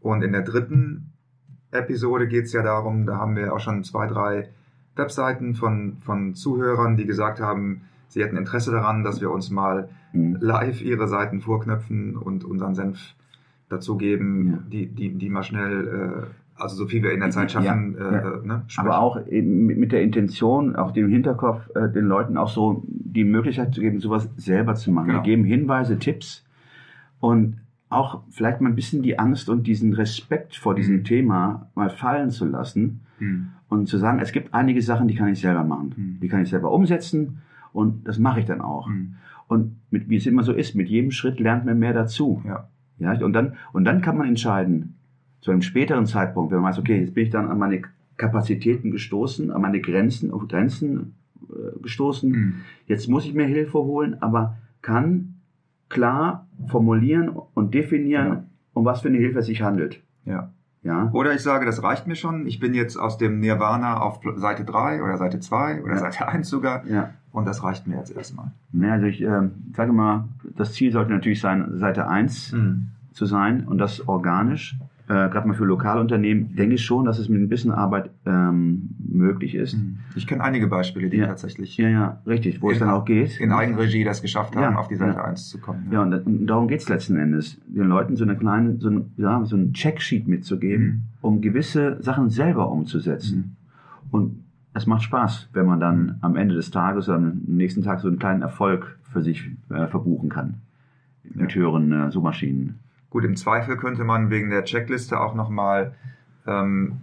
Und 0.00 0.22
in 0.22 0.32
der 0.32 0.42
dritten 0.42 1.10
Episode 1.72 2.26
geht 2.28 2.44
es 2.46 2.52
ja 2.52 2.62
darum, 2.62 3.06
da 3.06 3.16
haben 3.18 3.36
wir 3.36 3.52
auch 3.54 3.60
schon 3.60 3.84
zwei, 3.84 4.06
drei 4.06 4.48
Webseiten 4.96 5.54
von, 5.54 5.96
von 6.04 6.34
Zuhörern, 6.34 6.96
die 6.96 7.06
gesagt 7.06 7.40
haben, 7.40 7.82
sie 8.08 8.22
hätten 8.22 8.36
Interesse 8.36 8.70
daran, 8.72 9.04
dass 9.04 9.20
wir 9.20 9.30
uns 9.30 9.50
mal 9.50 9.88
mhm. 10.12 10.36
live 10.40 10.82
ihre 10.82 11.06
Seiten 11.08 11.40
vorknöpfen 11.40 12.16
und 12.16 12.44
unseren 12.44 12.74
Senf 12.74 13.14
dazugeben, 13.68 14.50
Ja. 14.50 14.58
die, 14.70 14.86
die, 14.86 15.10
die 15.10 15.30
mal 15.30 15.44
schnell, 15.44 16.26
äh, 16.26 16.49
also 16.60 16.76
so 16.76 16.86
viel 16.86 17.02
wir 17.02 17.12
in 17.12 17.20
der 17.20 17.30
Zeit 17.30 17.52
schaffen, 17.52 17.96
Ja, 17.98 18.08
äh, 18.10 18.12
ja. 18.14 18.30
Ne, 18.44 18.62
sprechen. 18.68 18.88
Aber 18.88 19.00
auch 19.00 19.18
mit 19.30 19.92
der 19.92 20.02
Intention, 20.02 20.76
auch 20.76 20.90
dem 20.92 21.08
Hinterkopf, 21.08 21.68
äh, 21.74 21.88
den 21.90 22.04
Leuten 22.06 22.36
auch 22.36 22.48
so 22.48 22.84
die 22.88 23.24
Möglichkeit 23.24 23.74
zu 23.74 23.80
geben, 23.80 24.00
sowas 24.00 24.28
selber 24.36 24.74
zu 24.74 24.90
machen. 24.92 25.08
Genau. 25.08 25.18
Wir 25.20 25.24
geben 25.24 25.44
Hinweise, 25.44 25.98
Tipps 25.98 26.44
und 27.20 27.56
auch 27.88 28.22
vielleicht 28.30 28.60
mal 28.60 28.68
ein 28.68 28.76
bisschen 28.76 29.02
die 29.02 29.18
Angst 29.18 29.48
und 29.48 29.66
diesen 29.66 29.94
Respekt 29.94 30.54
vor 30.56 30.74
diesem 30.74 30.98
Mhm. 30.98 31.04
Thema 31.04 31.70
mal 31.74 31.90
fallen 31.90 32.30
zu 32.30 32.44
lassen 32.46 33.00
Hm. 33.18 33.48
und 33.68 33.88
zu 33.88 33.98
sagen, 33.98 34.20
es 34.20 34.30
gibt 34.32 34.54
einige 34.54 34.80
Sachen, 34.80 35.08
die 35.08 35.14
kann 35.16 35.28
ich 35.28 35.40
selber 35.40 35.64
machen. 35.64 35.94
Mhm. 35.96 36.20
Die 36.20 36.28
kann 36.28 36.40
ich 36.42 36.50
selber 36.50 36.70
umsetzen 36.72 37.38
und 37.72 38.06
das 38.06 38.18
mache 38.18 38.40
ich 38.40 38.46
dann 38.46 38.60
auch. 38.60 38.86
Hm. 38.88 39.14
Und 39.48 39.76
mit, 39.90 40.08
wie 40.08 40.16
es 40.16 40.26
immer 40.26 40.44
so 40.44 40.52
ist, 40.52 40.76
mit 40.76 40.88
jedem 40.88 41.10
Schritt 41.10 41.40
lernt 41.40 41.64
man 41.66 41.78
mehr 41.80 41.92
dazu. 41.92 42.40
Ja. 42.46 42.68
Ja, 42.98 43.12
und 43.24 43.32
dann, 43.32 43.54
und 43.72 43.84
dann 43.84 44.02
kann 44.02 44.16
man 44.18 44.28
entscheiden, 44.28 44.94
zu 45.40 45.50
einem 45.50 45.62
späteren 45.62 46.06
Zeitpunkt, 46.06 46.52
wenn 46.52 46.60
man 46.60 46.70
weiß, 46.70 46.78
okay, 46.78 47.00
jetzt 47.00 47.14
bin 47.14 47.24
ich 47.24 47.30
dann 47.30 47.48
an 47.48 47.58
meine 47.58 47.82
Kapazitäten 48.16 48.90
gestoßen, 48.90 49.50
an 49.50 49.62
meine 49.62 49.80
Grenzen, 49.80 50.30
auf 50.30 50.46
Grenzen 50.48 51.14
äh, 51.50 51.78
gestoßen. 51.82 52.32
Hm. 52.34 52.54
Jetzt 52.86 53.08
muss 53.08 53.24
ich 53.24 53.34
mir 53.34 53.46
Hilfe 53.46 53.78
holen, 53.78 54.16
aber 54.20 54.56
kann 54.82 55.34
klar 55.88 56.46
formulieren 56.66 57.30
und 57.54 57.74
definieren, 57.74 58.26
Ja. 58.28 58.44
um 58.74 58.84
was 58.84 59.00
für 59.00 59.08
eine 59.08 59.18
Hilfe 59.18 59.38
es 59.40 59.46
sich 59.46 59.62
handelt. 59.62 60.02
Ja. 60.24 60.50
Ja. 60.82 61.10
Oder 61.12 61.34
ich 61.34 61.42
sage, 61.42 61.66
das 61.66 61.82
reicht 61.82 62.06
mir 62.06 62.14
schon. 62.16 62.46
Ich 62.46 62.58
bin 62.58 62.72
jetzt 62.72 62.96
aus 62.96 63.18
dem 63.18 63.40
Nirvana 63.40 64.00
auf 64.00 64.20
Seite 64.36 64.64
3 64.64 65.02
oder 65.02 65.18
Seite 65.18 65.38
2 65.38 65.82
oder 65.82 65.94
Ja. 65.94 65.98
Seite 65.98 66.28
1 66.28 66.48
sogar. 66.48 66.86
Ja. 66.86 67.10
Und 67.32 67.46
das 67.46 67.62
reicht 67.62 67.86
mir 67.86 67.96
jetzt 67.98 68.16
erstmal. 68.16 68.52
Ne, 68.72 68.90
also 68.92 69.06
ich 69.06 69.20
ähm, 69.20 69.52
sage 69.74 69.92
mal, 69.92 70.24
das 70.56 70.72
Ziel 70.72 70.90
sollte 70.90 71.12
natürlich 71.12 71.40
sein, 71.40 71.78
Seite 71.78 72.08
1 72.08 72.54
zu 73.12 73.26
sein 73.26 73.66
und 73.68 73.78
das 73.78 74.08
organisch. 74.08 74.76
Äh, 75.10 75.28
Gerade 75.28 75.48
mal 75.48 75.54
für 75.54 75.64
Lokalunternehmen 75.64 76.54
denke 76.54 76.76
ich 76.76 76.84
schon, 76.84 77.04
dass 77.04 77.18
es 77.18 77.28
mit 77.28 77.40
ein 77.40 77.48
bisschen 77.48 77.72
Arbeit 77.72 78.10
ähm, 78.26 78.90
möglich 79.08 79.56
ist. 79.56 79.76
Ich 80.14 80.24
kenne 80.28 80.44
einige 80.44 80.68
Beispiele, 80.68 81.10
die 81.10 81.16
Ja. 81.16 81.26
tatsächlich 81.26 81.76
Ja, 81.78 81.88
ja, 81.88 82.20
richtig, 82.28 82.62
wo 82.62 82.70
es 82.70 82.76
In- 82.76 82.84
dann 82.86 82.90
auch 82.90 83.04
geht. 83.04 83.40
in 83.40 83.50
Eigenregie 83.50 84.04
das 84.04 84.22
geschafft 84.22 84.54
haben, 84.54 84.74
Ja, 84.74 84.78
auf 84.78 84.86
die 84.86 84.94
Seite 84.94 85.16
ja. 85.16 85.24
1 85.24 85.48
zu 85.48 85.58
kommen. 85.58 85.88
Ja, 85.90 86.02
und, 86.02 86.14
und 86.14 86.46
darum 86.46 86.68
geht's 86.68 86.88
letzten 86.88 87.16
Endes, 87.16 87.60
den 87.66 87.88
Leuten 87.88 88.14
so 88.14 88.22
eine 88.22 88.36
kleine, 88.36 88.76
so 88.78 88.88
ein, 88.88 89.10
ja, 89.16 89.44
so 89.46 89.56
ein 89.56 89.72
Checksheet 89.72 90.28
mitzugeben, 90.28 90.84
Mhm. 90.86 91.02
um 91.22 91.40
gewisse 91.40 92.00
Sachen 92.00 92.30
selber 92.30 92.70
umzusetzen. 92.70 93.56
Mhm. 94.02 94.12
Und 94.12 94.44
es 94.74 94.86
macht 94.86 95.02
Spaß, 95.02 95.48
wenn 95.52 95.66
man 95.66 95.80
dann 95.80 96.18
am 96.20 96.36
Ende 96.36 96.54
des 96.54 96.70
Tages 96.70 97.08
oder 97.08 97.18
am 97.18 97.40
nächsten 97.48 97.82
Tag 97.82 97.98
so 97.98 98.06
einen 98.06 98.20
kleinen 98.20 98.42
Erfolg 98.42 98.96
für 99.12 99.22
sich 99.22 99.50
äh, 99.70 99.88
verbuchen 99.88 100.28
kann. 100.28 100.54
Mit 101.34 101.52
höheren 101.54 101.90
äh, 101.90 102.10
Suchmaschinen. 102.12 102.78
Gut, 103.10 103.24
im 103.24 103.36
Zweifel 103.36 103.76
könnte 103.76 104.04
man 104.04 104.30
wegen 104.30 104.50
der 104.50 104.64
Checkliste 104.64 105.20
auch 105.20 105.34
nochmal 105.34 105.94
ähm, 106.46 106.98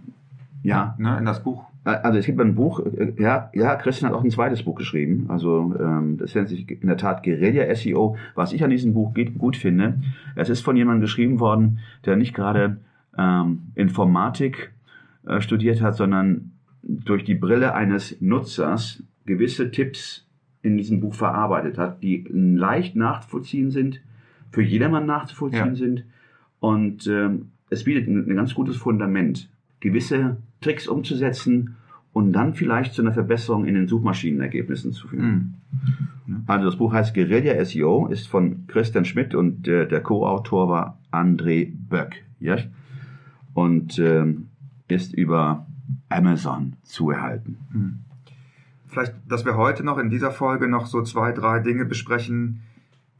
Ja, 0.62 0.96
ne, 0.98 1.18
in 1.18 1.26
das 1.26 1.42
Buch. 1.42 1.64
also 1.84 2.18
es 2.18 2.26
gibt 2.26 2.40
ein 2.40 2.54
Buch, 2.54 2.80
äh, 2.80 3.12
ja, 3.18 3.50
ja, 3.52 3.76
Christian 3.76 4.10
hat 4.10 4.18
auch 4.18 4.24
ein 4.24 4.30
zweites 4.30 4.62
Buch 4.62 4.74
geschrieben. 4.74 5.26
Also 5.28 5.74
ähm, 5.78 6.16
das 6.16 6.34
nennt 6.34 6.48
sich 6.48 6.68
in 6.70 6.88
der 6.88 6.96
Tat 6.96 7.22
Guerilla 7.22 7.74
SEO. 7.74 8.16
Was 8.34 8.52
ich 8.52 8.64
an 8.64 8.70
diesem 8.70 8.94
Buch 8.94 9.12
geht, 9.12 9.38
gut 9.38 9.56
finde, 9.56 10.00
es 10.34 10.48
ist 10.48 10.62
von 10.62 10.76
jemandem 10.76 11.02
geschrieben 11.02 11.40
worden, 11.40 11.78
der 12.06 12.16
nicht 12.16 12.34
gerade 12.34 12.78
ähm, 13.16 13.72
Informatik 13.74 14.72
äh, 15.26 15.40
studiert 15.40 15.82
hat, 15.82 15.94
sondern 15.94 16.52
durch 16.82 17.24
die 17.24 17.34
Brille 17.34 17.74
eines 17.74 18.16
Nutzers 18.20 19.02
gewisse 19.26 19.70
Tipps 19.70 20.26
in 20.62 20.78
diesem 20.78 21.00
Buch 21.00 21.14
verarbeitet 21.14 21.76
hat, 21.76 22.02
die 22.02 22.24
leicht 22.30 22.96
nachzuvollziehen 22.96 23.70
sind, 23.70 24.00
für 24.50 24.62
jedermann 24.62 25.06
nachzuvollziehen 25.06 25.68
Ja. 25.70 25.74
sind. 25.74 26.04
Und 26.60 27.06
ähm, 27.06 27.48
es 27.70 27.84
bietet 27.84 28.08
ein, 28.08 28.28
ein 28.30 28.36
ganz 28.36 28.54
gutes 28.54 28.76
Fundament, 28.76 29.48
gewisse 29.80 30.36
Tricks 30.60 30.88
umzusetzen 30.88 31.76
und 32.12 32.32
dann 32.32 32.54
vielleicht 32.54 32.94
zu 32.94 33.02
einer 33.02 33.12
Verbesserung 33.12 33.64
in 33.66 33.74
den 33.74 33.86
Suchmaschinenergebnissen 33.86 34.92
zu 34.92 35.08
führen. 35.08 35.54
Also 36.46 36.66
das 36.66 36.76
Buch 36.76 36.92
heißt 36.92 37.14
Guerilla 37.14 37.64
SEO, 37.64 38.08
ist 38.08 38.26
von 38.26 38.66
Christian 38.66 39.04
Schmidt 39.04 39.34
und 39.34 39.68
äh, 39.68 39.86
der 39.86 40.02
Co-Autor 40.02 40.68
war 40.68 40.98
André 41.12 41.70
Böck. 41.88 42.24
Ja? 42.40 42.56
Und 43.54 43.98
ähm, 43.98 44.48
ist 44.88 45.14
über 45.14 45.66
Amazon 46.08 46.74
zu 46.82 47.10
erhalten. 47.10 47.58
Vielleicht, 48.86 49.14
dass 49.28 49.44
wir 49.44 49.56
heute 49.56 49.84
noch 49.84 49.98
in 49.98 50.10
dieser 50.10 50.30
Folge 50.30 50.68
noch 50.68 50.86
so 50.86 51.02
zwei, 51.02 51.32
drei 51.32 51.60
Dinge 51.60 51.84
besprechen, 51.84 52.60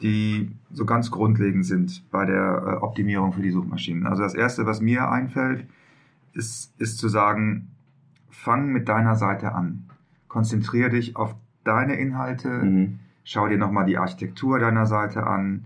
die 0.03 0.51
so 0.71 0.85
ganz 0.85 1.11
grundlegend 1.11 1.65
sind 1.67 2.05
bei 2.11 2.25
der 2.25 2.79
äh, 2.81 2.85
Optimierung 2.85 3.33
für 3.33 3.43
die 3.43 3.51
Suchmaschinen. 3.51 4.07
Also 4.07 4.23
das 4.23 4.35
Erste, 4.35 4.67
was 4.67 4.81
mir 4.81 5.11
einfällt, 5.11 5.67
ist, 6.33 6.73
ist 6.81 6.99
zu 6.99 7.09
sagen, 7.09 7.69
fang 8.31 8.69
mit 8.73 8.89
deiner 8.89 9.17
Seite 9.17 9.53
an. 9.55 9.85
Konzentriere 10.29 10.91
dich 10.91 11.17
auf 11.17 11.35
deine 11.65 11.97
Inhalte, 11.97 12.49
Mhm. 12.49 12.99
schau 13.25 13.49
dir 13.49 13.59
nochmal 13.59 13.87
die 13.87 13.99
Architektur 13.99 14.59
deiner 14.59 14.87
Seite 14.87 15.27
an. 15.27 15.65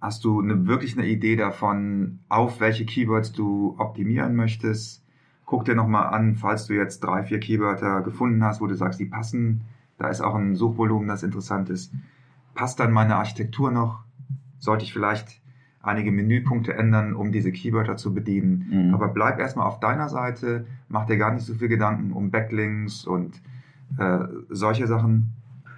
Hast 0.00 0.24
du 0.24 0.40
eine, 0.40 0.66
wirklich 0.66 0.96
eine 0.96 1.06
Idee 1.06 1.36
davon, 1.36 2.20
auf 2.28 2.60
welche 2.60 2.84
Keywords 2.84 3.32
du 3.32 3.74
optimieren 3.78 4.36
möchtest? 4.36 5.02
Guck 5.46 5.64
dir 5.64 5.74
nochmal 5.74 6.12
an, 6.14 6.36
falls 6.36 6.66
du 6.66 6.74
jetzt 6.74 7.00
drei, 7.00 7.22
vier 7.24 7.40
Keywörter 7.40 8.02
gefunden 8.02 8.44
hast, 8.44 8.60
wo 8.60 8.66
du 8.66 8.74
sagst, 8.74 9.00
die 9.00 9.06
passen. 9.06 9.62
Da 9.98 10.08
ist 10.08 10.20
auch 10.20 10.34
ein 10.34 10.54
Suchvolumen, 10.54 11.08
das 11.08 11.22
interessant 11.22 11.70
ist. 11.70 11.92
Passt 12.56 12.80
dann 12.80 12.90
meine 12.90 13.16
Architektur 13.16 13.70
noch? 13.70 14.02
Sollte 14.58 14.84
ich 14.84 14.92
vielleicht 14.92 15.40
einige 15.82 16.10
Menüpunkte 16.10 16.74
ändern, 16.74 17.14
um 17.14 17.30
diese 17.30 17.52
Keywörter 17.52 17.96
zu 17.96 18.12
bedienen? 18.14 18.66
Mhm. 18.88 18.94
Aber 18.94 19.08
bleib 19.08 19.38
erstmal 19.38 19.66
auf 19.66 19.78
deiner 19.78 20.08
Seite, 20.08 20.66
mach 20.88 21.06
dir 21.06 21.18
gar 21.18 21.32
nicht 21.32 21.44
so 21.44 21.54
viel 21.54 21.68
Gedanken 21.68 22.12
um 22.12 22.30
Backlinks 22.30 23.04
und 23.06 23.40
äh, 23.98 24.18
solche 24.48 24.86
Sachen. 24.86 25.32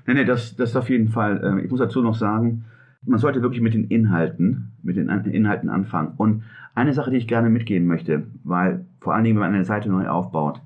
Nee, 0.07 0.15
nee, 0.15 0.25
das, 0.25 0.57
das 0.57 0.75
auf 0.77 0.89
jeden 0.89 1.09
Fall. 1.09 1.59
Äh, 1.59 1.65
Ich 1.65 1.71
muss 1.71 1.81
dazu 1.81 2.01
noch 2.01 2.15
sagen, 2.15 2.65
man 3.05 3.19
sollte 3.19 3.43
wirklich 3.43 3.61
mit 3.61 3.75
den 3.75 3.85
Inhalten, 3.85 4.73
mit 4.83 4.97
den 4.97 5.09
Inhalten 5.09 5.69
anfangen. 5.69 6.13
Und 6.17 6.45
eine 6.75 6.95
Sache, 6.95 7.11
die 7.11 7.17
ich 7.17 7.29
gerne 7.29 7.51
mitgeben 7.51 7.87
möchte, 7.89 8.27
weil 8.45 8.87
vor 9.01 9.15
allen 9.15 9.25
Dingen, 9.25 9.37
wenn 9.37 9.47
man 9.47 9.55
eine 9.55 9.65
Seite 9.65 9.91
neu 9.91 10.09
aufbaut, 10.09 10.63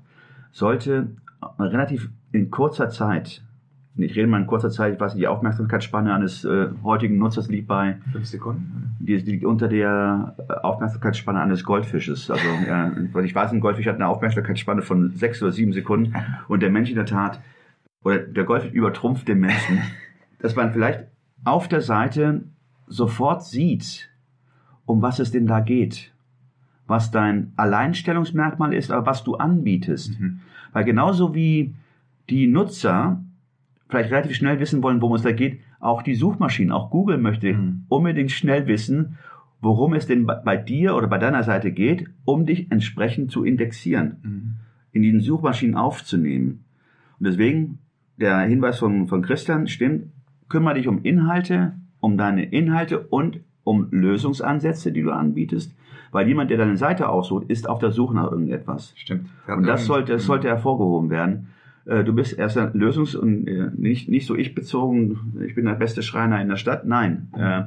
sollte 0.51 1.09
relativ 1.59 2.09
in 2.31 2.51
kurzer 2.51 2.89
Zeit, 2.89 3.43
ich 3.95 4.15
rede 4.15 4.27
mal 4.27 4.41
in 4.41 4.47
kurzer 4.47 4.71
Zeit, 4.71 4.95
ich 4.95 4.99
weiß 4.99 5.13
nicht, 5.13 5.21
die 5.21 5.27
Aufmerksamkeitsspanne 5.27 6.13
eines 6.13 6.43
äh, 6.43 6.69
heutigen 6.83 7.19
Nutzers 7.19 7.47
liegt 7.47 7.67
bei, 7.67 7.97
Fünf 8.11 8.25
Sekunden. 8.25 8.95
die 8.99 9.23
die 9.23 9.31
liegt 9.31 9.45
unter 9.45 9.67
der 9.67 10.35
äh, 10.49 10.53
Aufmerksamkeitsspanne 10.53 11.39
eines 11.39 11.63
Goldfisches. 11.63 12.31
Also, 12.31 12.45
ja, 12.67 12.91
ich 13.23 13.35
weiß, 13.35 13.51
ein 13.51 13.59
Goldfisch 13.59 13.85
hat 13.85 13.95
eine 13.95 14.07
Aufmerksamkeitsspanne 14.07 14.81
von 14.81 15.11
sechs 15.11 15.41
oder 15.43 15.51
sieben 15.51 15.73
Sekunden 15.73 16.15
und 16.47 16.61
der 16.61 16.71
Mensch 16.71 16.89
in 16.89 16.95
der 16.95 17.05
Tat, 17.05 17.39
oder 18.03 18.19
der 18.19 18.45
Goldfisch 18.45 18.73
übertrumpft 18.73 19.27
den 19.27 19.39
Menschen, 19.39 19.79
dass 20.39 20.55
man 20.55 20.73
vielleicht 20.73 21.05
auf 21.43 21.67
der 21.67 21.81
Seite 21.81 22.45
sofort 22.87 23.43
sieht, 23.45 24.09
um 24.85 25.01
was 25.01 25.19
es 25.19 25.31
denn 25.31 25.45
da 25.45 25.59
geht. 25.59 26.11
Was 26.87 27.11
dein 27.11 27.53
Alleinstellungsmerkmal 27.55 28.73
ist, 28.73 28.91
aber 28.91 29.05
was 29.05 29.23
du 29.23 29.35
anbietest. 29.35 30.19
Mhm. 30.19 30.41
Weil 30.73 30.83
genauso 30.83 31.33
wie 31.33 31.75
die 32.29 32.47
Nutzer 32.47 33.21
vielleicht 33.93 34.11
relativ 34.11 34.35
schnell 34.35 34.59
wissen 34.59 34.83
wollen, 34.83 35.01
worum 35.01 35.15
es 35.15 35.21
da 35.21 35.31
geht, 35.31 35.59
auch 35.79 36.01
die 36.01 36.15
Suchmaschinen, 36.15 36.71
auch 36.71 36.89
Google 36.89 37.17
möchte 37.17 37.53
Mhm. 37.53 37.85
unbedingt 37.89 38.31
schnell 38.31 38.67
wissen, 38.67 39.17
worum 39.61 39.93
es 39.93 40.05
denn 40.07 40.25
bei- 40.25 40.57
dir 40.57 40.95
oder 40.95 41.07
bei 41.07 41.17
deiner 41.17 41.43
Seite 41.43 41.71
geht, 41.71 42.07
um 42.25 42.45
dich 42.45 42.69
entsprechend 42.71 43.31
zu 43.31 43.43
indexieren, 43.45 44.17
Mhm. 44.23 44.53
in 44.91 45.01
diesen 45.03 45.21
Suchmaschinen 45.21 45.75
aufzunehmen. 45.75 46.65
Und 47.19 47.27
deswegen, 47.27 47.79
der 48.17 48.39
Hinweis 48.41 48.79
von, 48.79 49.07
von 49.07 49.21
Christian 49.21 49.67
stimmt, 49.67 50.07
kümmere 50.49 50.75
dich 50.75 50.87
um 50.87 51.01
Inhalte, 51.03 51.73
um 52.01 52.17
deine 52.17 52.43
Inhalte 52.43 52.99
und 52.99 53.39
um 53.63 53.87
Lösungsansätze, 53.91 54.91
die 54.91 55.01
du 55.01 55.11
anbietest. 55.11 55.73
Weil 56.11 56.27
jemand, 56.27 56.51
der 56.51 56.57
deine 56.57 56.77
Seite 56.77 57.07
aussucht, 57.09 57.45
ist 57.49 57.67
auf 57.67 57.79
der 57.79 57.91
Suche 57.91 58.13
nach 58.15 58.29
irgendetwas. 58.29 58.93
Stimmt. 58.97 59.29
Und 59.47 59.65
das 59.65 59.85
sollte, 59.85 60.11
das 60.13 60.25
sollte 60.25 60.47
hervorgehoben 60.47 61.09
werden. 61.09 61.47
Äh, 61.85 62.03
Du 62.03 62.13
bist 62.13 62.37
erst 62.37 62.57
ein 62.57 62.73
Lösungs- 62.73 63.15
und 63.15 63.47
äh, 63.47 63.69
nicht, 63.75 64.09
nicht 64.09 64.25
so 64.25 64.35
ich 64.35 64.55
bezogen, 64.55 65.33
ich 65.45 65.55
bin 65.55 65.65
der 65.65 65.73
beste 65.73 66.01
Schreiner 66.03 66.41
in 66.41 66.49
der 66.49 66.57
Stadt. 66.57 66.85
Nein. 66.85 67.29
Äh, 67.37 67.63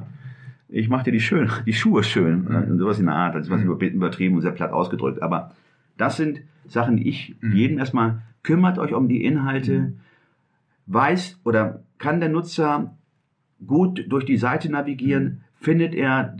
Ich 0.69 0.89
mache 0.89 1.05
dir 1.05 1.11
die, 1.13 1.21
schön, 1.21 1.49
die 1.65 1.73
Schuhe 1.73 2.03
schön. 2.03 2.43
Mhm. 2.43 2.77
Sowas 2.79 2.99
in 2.99 3.05
der 3.05 3.15
Art, 3.15 3.35
das 3.35 3.43
ist 3.45 3.49
was 3.51 3.61
Mhm. 3.63 3.71
über- 3.71 3.85
übertrieben 3.87 4.35
und 4.35 4.41
sehr 4.41 4.51
platt 4.51 4.71
ausgedrückt. 4.73 5.21
Aber 5.21 5.51
das 5.97 6.17
sind 6.17 6.41
Sachen, 6.67 6.97
die 6.97 7.07
ich 7.07 7.35
Mhm. 7.41 7.53
jedem 7.55 7.77
erstmal, 7.79 8.21
kümmert 8.43 8.77
euch 8.79 8.93
um 8.93 9.07
die 9.07 9.23
Inhalte, 9.23 9.93
weiß 10.87 11.39
oder 11.43 11.83
kann 11.97 12.19
der 12.19 12.29
Nutzer 12.29 12.95
gut 13.65 14.05
durch 14.09 14.25
die 14.25 14.37
Seite 14.37 14.71
navigieren, 14.71 15.41
findet 15.59 15.93
er 15.95 16.37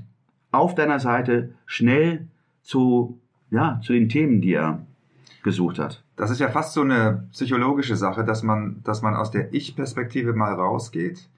auf 0.51 0.75
deiner 0.75 0.99
Seite 0.99 1.53
schnell 1.65 2.27
zu, 2.61 3.19
ja, 3.49 3.79
zu 3.83 3.93
den 3.93 4.09
Themen, 4.09 4.41
die 4.41 4.53
er 4.53 4.85
gesucht 5.43 5.79
hat. 5.79 6.03
Das 6.15 6.29
ist 6.31 6.39
ja 6.39 6.49
fast 6.49 6.73
so 6.73 6.81
eine 6.81 7.27
psychologische 7.31 7.95
Sache, 7.95 8.23
dass 8.23 8.43
man, 8.43 8.81
dass 8.83 9.01
man 9.01 9.15
aus 9.15 9.31
der 9.31 9.53
Ich-Perspektive 9.53 10.33
mal 10.33 10.53
rausgeht 10.53 11.29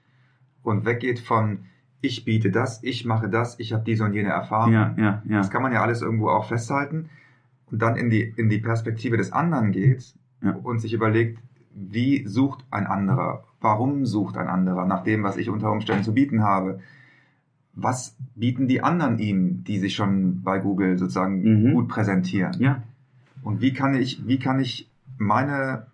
und 0.62 0.84
weggeht 0.84 1.18
von 1.20 1.60
ich 2.02 2.24
biete 2.24 2.50
das, 2.50 2.82
ich 2.82 3.04
mache 3.04 3.28
das, 3.28 3.58
ich 3.58 3.72
habe 3.74 3.84
diese 3.84 4.04
und 4.04 4.14
jene 4.14 4.30
Erfahrung. 4.30 4.72
Ja, 4.72 4.94
ja, 4.96 5.22
ja. 5.26 5.38
Das 5.38 5.50
kann 5.50 5.62
man 5.62 5.72
ja 5.72 5.82
alles 5.82 6.00
irgendwo 6.00 6.30
auch 6.30 6.46
festhalten 6.46 7.10
und 7.70 7.80
dann 7.82 7.96
in 7.96 8.08
die, 8.10 8.22
in 8.22 8.48
die 8.48 8.58
Perspektive 8.58 9.16
des 9.18 9.32
anderen 9.32 9.70
geht 9.70 10.14
Ja. 10.42 10.52
und 10.62 10.78
sich 10.80 10.94
überlegt, 10.94 11.38
wie 11.74 12.26
sucht 12.26 12.64
ein 12.70 12.86
anderer? 12.86 13.44
Warum 13.60 14.06
sucht 14.06 14.38
ein 14.38 14.48
anderer 14.48 14.86
nach 14.86 15.04
dem, 15.04 15.22
was 15.22 15.36
ich 15.36 15.50
unter 15.50 15.70
Umständen 15.70 16.02
zu 16.02 16.14
bieten 16.14 16.42
habe? 16.42 16.80
Was 17.74 18.16
bieten 18.34 18.66
die 18.66 18.82
anderen 18.82 19.18
ihm, 19.18 19.62
die 19.64 19.78
sich 19.78 19.94
schon 19.94 20.42
bei 20.42 20.58
Google 20.58 20.98
sozusagen 20.98 21.42
Mhm. 21.42 21.74
gut 21.74 21.88
präsentieren? 21.88 22.56
Ja, 22.58 22.82
Und 23.42 23.60
wie 23.60 23.72
kann 23.72 23.94
ich, 23.94 24.26
wie 24.26 24.38
kann 24.38 24.60
ich 24.60 24.88
meine 25.18 25.86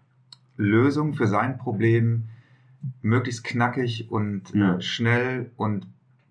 Lösung 0.57 1.15
für 1.15 1.27
sein 1.27 1.59
Problem 1.59 2.25
möglichst 3.03 3.45
knackig 3.45 4.09
und 4.11 4.55
Ja. 4.55 4.77
äh, 4.77 4.81
schnell 4.81 5.51
und 5.57 5.87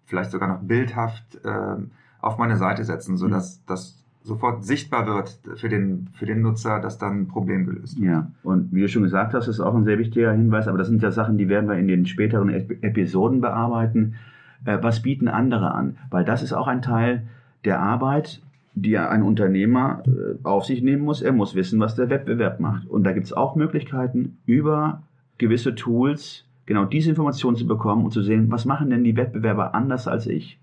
vielleicht 0.06 0.32
sogar 0.32 0.48
noch 0.48 0.60
bildhaft 0.62 1.24
ähm, 1.44 1.92
auf 2.22 2.38
meine 2.38 2.58
Seite 2.58 2.84
setzen, 2.84 3.18
sodass 3.18 3.64
das 3.66 4.02
sofort 4.24 4.64
sichtbar 4.66 5.06
wird 5.06 5.38
für 5.58 5.70
den, 5.70 6.08
für 6.14 6.26
den 6.26 6.42
Nutzer, 6.42 6.80
dass 6.80 6.98
dann 6.98 7.22
ein 7.22 7.28
Problem 7.28 7.66
gelöst 7.66 8.00
wird. 8.00 8.10
ja. 8.12 8.32
Und 8.44 8.74
wie 8.74 8.82
du 8.82 8.88
schon 8.90 9.04
gesagt 9.04 9.34
hast, 9.36 9.48
ist 9.48 9.60
auch 9.60 9.76
ein 9.76 9.84
sehr 9.84 10.00
wichtiger 10.00 10.32
Hinweis, 10.32 10.68
aber 10.68 10.78
das 10.80 10.88
sind 10.88 11.04
ja 11.04 11.12
Sachen, 11.12 11.38
die 11.38 11.48
werden 11.50 11.70
wir 11.70 11.78
in 11.78 11.88
den 11.88 12.06
späteren 12.08 12.50
Ep 12.50 12.84
Episoden 12.84 13.42
bearbeiten. 13.42 14.16
Äh, 14.66 14.80
was 14.82 15.02
bieten 15.04 15.28
andere 15.28 15.72
an? 15.76 15.98
Weil 16.10 16.26
das 16.26 16.42
ist 16.42 16.54
auch 16.54 16.68
ein 16.68 16.82
Teil 16.82 17.28
der 17.66 17.80
Arbeit, 17.80 18.42
die 18.76 18.98
ein 18.98 19.24
Unternehmer 19.24 20.04
äh, 20.06 20.36
auf 20.44 20.66
sich 20.66 20.84
nehmen 20.84 21.04
muss. 21.04 21.22
Er 21.22 21.32
muss 21.32 21.56
wissen, 21.56 21.80
was 21.80 21.96
der 21.96 22.10
Wettbewerb 22.10 22.60
macht. 22.60 22.88
Und 22.88 23.04
da 23.04 23.14
gibt 23.14 23.26
es 23.26 23.34
auch 23.34 23.56
Möglichkeiten, 23.56 24.38
über 24.46 25.02
gewisse 25.38 25.76
Tools 25.76 26.46
genau 26.66 26.86
diese 26.86 27.10
Informationen 27.10 27.58
zu 27.58 27.68
bekommen 27.68 28.06
und 28.06 28.12
zu 28.12 28.22
sehen, 28.22 28.52
was 28.52 28.66
machen 28.66 28.90
denn 28.90 29.04
die 29.04 29.16
Wettbewerber 29.16 29.74
anders 29.76 30.08
als 30.08 30.28
ich? 30.28 30.60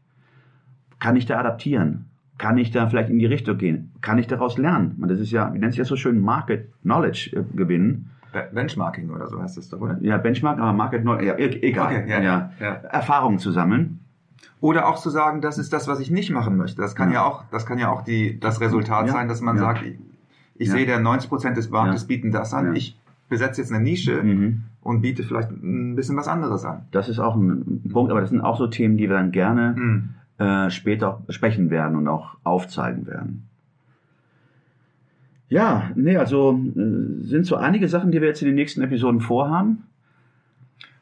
Kann 0.98 1.16
ich 1.16 1.26
da 1.26 1.38
adaptieren? 1.38 2.06
Kann 2.38 2.58
ich 2.58 2.70
da 2.70 2.88
vielleicht 2.88 3.10
in 3.10 3.18
die 3.18 3.26
Richtung 3.26 3.56
gehen? 3.56 3.92
Kann 4.00 4.18
ich 4.18 4.26
daraus 4.26 4.58
lernen? 4.58 5.02
Das 5.06 5.20
ist 5.20 5.30
ja, 5.30 5.52
wie 5.54 5.58
nennt 5.58 5.72
sich 5.72 5.78
das 5.78 5.88
so 5.88 5.96
schön, 5.96 6.20
Market 6.20 6.68
Knowledge 6.82 7.30
äh, 7.36 7.56
gewinnen. 7.56 8.10
Benchmarking 8.52 9.10
oder 9.10 9.28
so 9.28 9.40
heißt 9.42 9.58
das 9.58 9.68
doch, 9.68 9.80
oder? 9.80 9.98
Ja, 10.00 10.16
Benchmark, 10.16 10.58
aber 10.58 10.72
Market 10.72 11.02
Knowledge, 11.02 11.26
ja, 11.26 11.36
e-, 11.36 11.60
egal. 11.62 11.94
Okay, 11.94 12.10
ja, 12.10 12.20
ja. 12.22 12.52
ja. 12.58 12.72
Erfahrungen 12.90 13.38
zu 13.38 13.50
sammeln. 13.50 14.00
Oder 14.60 14.88
auch 14.88 14.98
zu 14.98 15.10
sagen, 15.10 15.40
das 15.40 15.58
ist 15.58 15.72
das, 15.72 15.88
was 15.88 15.98
ich 16.00 16.10
nicht 16.10 16.30
machen 16.30 16.56
möchte. 16.56 16.80
Das 16.80 16.94
kann 16.94 17.08
ja, 17.08 17.14
ja 17.16 17.24
auch, 17.24 17.44
das 17.50 17.66
kann 17.66 17.78
ja 17.78 17.90
auch 17.90 18.02
die, 18.02 18.38
das 18.38 18.60
Resultat 18.60 19.08
sein, 19.10 19.28
dass 19.28 19.40
man 19.40 19.58
sagt, 19.58 19.82
ich, 19.84 19.98
ich 20.54 20.70
sehe, 20.70 20.86
der 20.86 21.00
90 21.00 21.28
Prozent 21.28 21.56
des 21.56 21.70
Marktes 21.70 22.06
bieten 22.06 22.30
das 22.30 22.54
an. 22.54 22.76
Ich 22.76 22.96
besetze 23.28 23.60
jetzt 23.60 23.72
eine 23.72 23.82
Nische 23.82 24.22
mhm. 24.22 24.64
und 24.82 25.00
biete 25.00 25.22
vielleicht 25.22 25.50
ein 25.50 25.96
bisschen 25.96 26.16
was 26.16 26.28
anderes 26.28 26.64
an. 26.64 26.86
Das 26.92 27.08
ist 27.08 27.18
auch 27.18 27.34
ein 27.34 27.82
Punkt, 27.90 28.10
aber 28.10 28.20
das 28.20 28.30
sind 28.30 28.40
auch 28.40 28.58
so 28.58 28.66
Themen, 28.66 28.96
die 28.96 29.08
wir 29.08 29.16
dann 29.16 29.32
gerne 29.32 29.74
mhm. 29.76 30.10
äh, 30.38 30.70
später 30.70 31.22
sprechen 31.28 31.70
werden 31.70 31.96
und 31.96 32.06
auch 32.08 32.36
aufzeigen 32.44 33.06
werden. 33.06 33.48
Ja, 35.48 35.90
nee, 35.94 36.16
also 36.16 36.58
äh, 36.76 37.24
sind 37.24 37.46
so 37.46 37.56
einige 37.56 37.88
Sachen, 37.88 38.10
die 38.10 38.20
wir 38.20 38.28
jetzt 38.28 38.42
in 38.42 38.46
den 38.46 38.54
nächsten 38.54 38.80
Episoden 38.80 39.20
vorhaben. 39.20 39.84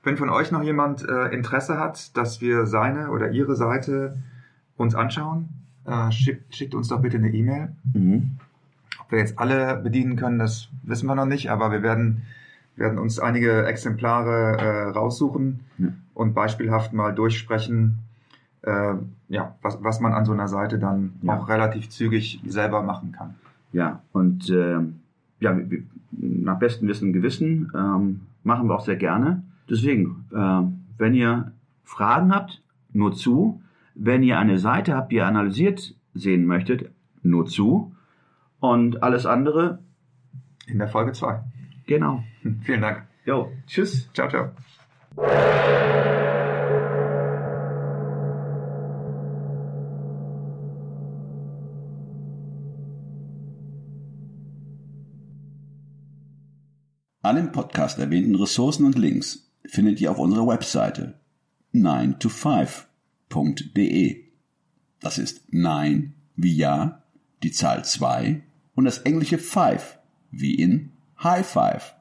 Wenn 0.03 0.17
von 0.17 0.31
euch 0.31 0.51
noch 0.51 0.63
jemand 0.63 1.07
äh, 1.07 1.29
Interesse 1.29 1.79
hat, 1.79 2.17
dass 2.17 2.41
wir 2.41 2.67
seine 2.67 3.11
oder 3.11 3.31
ihre 3.31 3.55
Seite 3.55 4.17
uns 4.77 4.95
anschauen, 4.95 5.49
äh, 5.85 6.11
schickt, 6.11 6.55
schickt, 6.55 6.75
uns 6.75 6.89
doch 6.89 7.03
bitte 7.03 7.19
eine 7.19 7.31
E-Mail. 7.31 7.73
Mhm. 7.93 8.39
Ob 9.01 9.13
wir 9.13 9.19
jetzt 9.19 9.39
alle 9.39 9.77
bedienen 9.77 10.17
können, 10.17 10.39
das 10.39 10.69
wissen 10.83 11.07
wir 11.07 11.15
noch 11.15 11.27
nicht, 11.27 11.51
aber 11.51 11.71
wir 11.71 11.83
werden, 11.83 12.23
werden 12.77 12.99
uns 12.99 13.19
einige 13.19 13.67
Exemplare 13.67 14.59
äh, 14.59 14.89
raussuchen 14.91 15.61
ja. 15.79 15.89
und 16.15 16.35
beispielhaft 16.35 16.93
mal 16.93 17.15
durchsprechen, 17.15 17.99
äh, 18.63 18.95
ja, 19.29 19.55
was, 19.61 19.83
was 19.83 20.01
man 20.01 20.15
an 20.15 20.25
so 20.25 20.33
einer 20.33 20.49
Seite 20.49 20.79
dann 20.79 21.13
ja. 21.23 21.37
auch 21.37 21.49
relativ 21.49 21.91
zügig 21.91 22.41
selber 22.47 22.83
machen 22.83 23.13
kann. 23.13 23.35
Ja, 23.73 24.01
und 24.13 24.49
äh, 24.49 24.79
ja, 25.41 25.59
nach 26.13 26.59
bestem 26.59 26.89
Wissen 26.89 27.09
und 27.09 27.13
Gewissen 27.13 27.73
ähm, 27.75 28.21
machen 28.45 28.69
wir 28.69 28.75
auch 28.75 28.85
sehr 28.85 28.97
gerne. 28.97 29.43
Deswegen, 29.71 30.27
äh, 30.33 30.99
wenn 30.99 31.15
ihr 31.15 31.53
Fragen 31.85 32.35
habt, 32.35 32.61
nur 32.93 33.15
zu. 33.15 33.63
Wenn 33.95 34.23
ihr 34.25 34.39
eine 34.39 34.59
Seite 34.59 34.95
habt, 34.95 35.13
die 35.13 35.17
ihr 35.17 35.27
analysiert 35.27 35.95
sehen 36.13 36.45
möchtet, 36.45 36.91
nur 37.23 37.47
zu. 37.47 37.95
Und 38.59 39.03
alles 39.03 39.27
andere 39.27 39.79
in 40.67 40.79
der 40.79 40.89
Folge 40.89 41.13
2. 41.13 41.43
Genau. 41.87 42.25
Vielen 42.63 42.81
Dank. 42.81 43.07
Jo, 43.25 43.53
tschüss. 43.67 44.11
Ciao, 44.13 44.29
ciao. 44.29 44.51
Alle 57.23 57.41
im 57.41 57.53
Podcast 57.53 57.99
erwähnten 57.99 58.35
Ressourcen 58.35 58.87
und 58.87 58.99
Links 58.99 59.50
findet 59.71 60.01
ihr 60.01 60.11
auf 60.11 60.19
unserer 60.19 60.49
Webseite 60.49 61.21
9to5.de. 61.75 64.25
Das 65.01 65.19
ist 65.19 65.53
9 65.53 66.15
wie 66.37 66.55
Ja, 66.55 67.03
die 67.43 67.51
Zahl 67.53 67.85
2 67.85 68.43
und 68.75 68.85
das 68.85 68.99
englische 68.99 69.39
5 69.39 69.99
wie 70.31 70.55
in 70.55 70.93
High 71.23 71.47
Five. 71.47 71.95